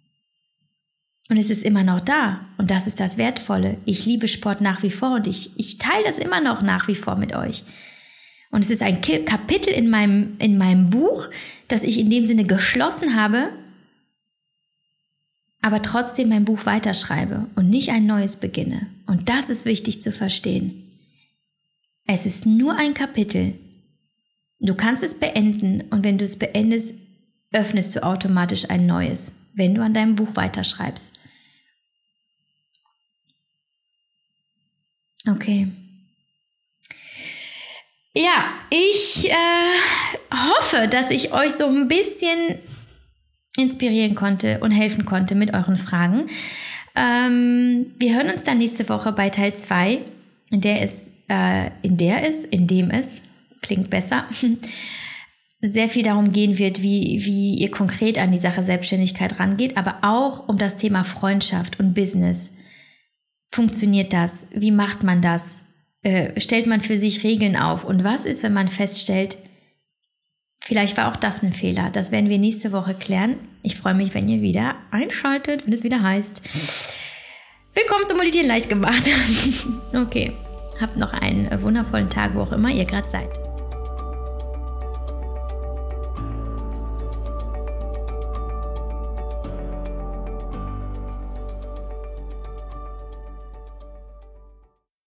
Und 1.30 1.38
es 1.38 1.50
ist 1.50 1.64
immer 1.64 1.84
noch 1.84 2.02
da. 2.02 2.42
Und 2.58 2.72
das 2.72 2.88
ist 2.88 3.00
das 3.00 3.18
Wertvolle. 3.18 3.78
Ich 3.86 4.06
liebe 4.06 4.28
Sport 4.28 4.60
nach 4.60 4.84
wie 4.84 4.92
vor 4.92 5.16
und 5.16 5.28
ich, 5.28 5.58
ich 5.58 5.78
teile 5.78 6.04
das 6.04 6.18
immer 6.18 6.42
noch 6.42 6.62
nach 6.62 6.90
wie 6.90 6.96
vor 6.96 7.16
mit 7.16 7.34
euch. 7.34 7.64
Und 8.52 8.66
es 8.66 8.70
ist 8.70 8.82
ein 8.82 9.00
Kapitel 9.00 9.72
in 9.72 9.90
meinem, 9.90 10.36
in 10.40 10.58
meinem 10.58 10.90
Buch, 10.90 11.30
das 11.70 11.86
ich 11.86 11.98
in 11.98 12.10
dem 12.10 12.26
Sinne 12.26 12.44
geschlossen 12.44 13.16
habe, 13.16 13.50
aber 15.62 15.82
trotzdem 15.82 16.30
mein 16.30 16.46
Buch 16.46 16.66
weiterschreibe 16.66 17.48
und 17.56 17.70
nicht 17.70 17.90
ein 17.90 18.06
neues 18.06 18.38
beginne. 18.38 18.88
Und 19.08 19.30
das 19.30 19.50
ist 19.50 19.66
wichtig 19.66 20.02
zu 20.02 20.12
verstehen. 20.12 20.86
Es 22.08 22.26
ist 22.26 22.46
nur 22.46 22.76
ein 22.76 22.94
Kapitel. 22.94 23.54
Du 24.60 24.76
kannst 24.76 25.04
es 25.04 25.20
beenden 25.20 25.82
und 25.90 26.04
wenn 26.04 26.18
du 26.18 26.26
es 26.26 26.40
beendest, 26.40 26.96
öffnest 27.52 27.96
du 27.96 28.04
automatisch 28.04 28.70
ein 28.70 28.86
neues, 28.86 29.34
wenn 29.54 29.76
du 29.76 29.84
an 29.84 29.94
deinem 29.94 30.16
Buch 30.16 30.36
weiterschreibst. 30.36 31.20
Okay. 35.28 35.68
Ja, 38.14 38.54
ich 38.70 39.30
äh, 39.30 40.34
hoffe, 40.34 40.88
dass 40.88 41.12
ich 41.12 41.32
euch 41.32 41.52
so 41.52 41.68
ein 41.68 41.88
bisschen 41.88 42.60
inspirieren 43.60 44.16
konnte 44.16 44.60
und 44.60 44.72
helfen 44.72 45.06
konnte 45.06 45.36
mit 45.36 45.54
euren 45.54 45.78
Fragen. 45.78 46.28
Ähm, 46.96 47.92
wir 47.98 48.16
hören 48.16 48.30
uns 48.30 48.44
dann 48.44 48.58
nächste 48.58 48.90
Woche 48.90 49.12
bei 49.12 49.30
Teil 49.30 49.54
2, 49.54 50.00
in 50.52 50.62
der 50.62 50.82
es, 50.82 51.14
äh, 51.30 51.70
in 51.82 51.98
der 51.98 52.28
es, 52.28 52.46
in 52.46 52.68
dem 52.68 52.90
es, 52.90 53.22
klingt 53.62 53.90
besser, 53.90 54.26
sehr 55.62 55.90
viel 55.90 56.04
darum 56.04 56.32
gehen 56.32 56.58
wird, 56.58 56.82
wie, 56.82 57.26
wie 57.26 57.56
ihr 57.56 57.72
konkret 57.72 58.18
an 58.18 58.32
die 58.32 58.40
Sache 58.40 58.64
Selbstständigkeit 58.64 59.40
rangeht, 59.40 59.78
aber 59.78 60.00
auch 60.02 60.48
um 60.48 60.58
das 60.58 60.78
Thema 60.78 61.04
Freundschaft 61.04 61.80
und 61.80 61.94
Business. 61.94 62.54
Funktioniert 63.52 64.14
das? 64.14 64.48
Wie 64.54 64.72
macht 64.72 65.04
man 65.04 65.22
das? 65.22 65.66
Äh, 66.02 66.40
stellt 66.40 66.66
man 66.66 66.82
für 66.82 66.98
sich 66.98 67.24
Regeln 67.24 67.58
auf? 67.58 67.84
Und 67.84 68.04
was 68.04 68.26
ist, 68.26 68.44
wenn 68.44 68.54
man 68.54 68.68
feststellt, 68.68 69.38
vielleicht 70.70 70.98
war 70.98 71.12
auch 71.12 71.16
das 71.16 71.42
ein 71.42 71.52
Fehler? 71.52 71.90
Das 71.92 72.12
werden 72.12 72.30
wir 72.30 72.38
nächste 72.38 72.72
Woche 72.72 72.94
klären. 72.94 73.38
Ich 73.64 73.76
freue 73.76 73.96
mich, 73.96 74.14
wenn 74.14 74.30
ihr 74.30 74.42
wieder 74.42 74.76
einschaltet, 74.92 75.66
wenn 75.66 75.74
es 75.74 75.84
wieder 75.84 76.04
heißt. 76.04 76.44
Willkommen 77.74 78.06
zum 78.06 78.18
Meditieren 78.20 78.48
leicht 78.48 78.70
gemacht. 78.70 79.02
okay, 79.96 80.32
habt 80.80 80.96
noch 80.96 81.14
einen 81.14 81.50
wundervollen 81.64 82.10
Tag, 82.10 82.36
wo 82.36 82.42
auch 82.42 82.52
immer 82.52 82.70
ihr 82.70 82.86
gerade 82.86 83.10
seid. 83.10 83.49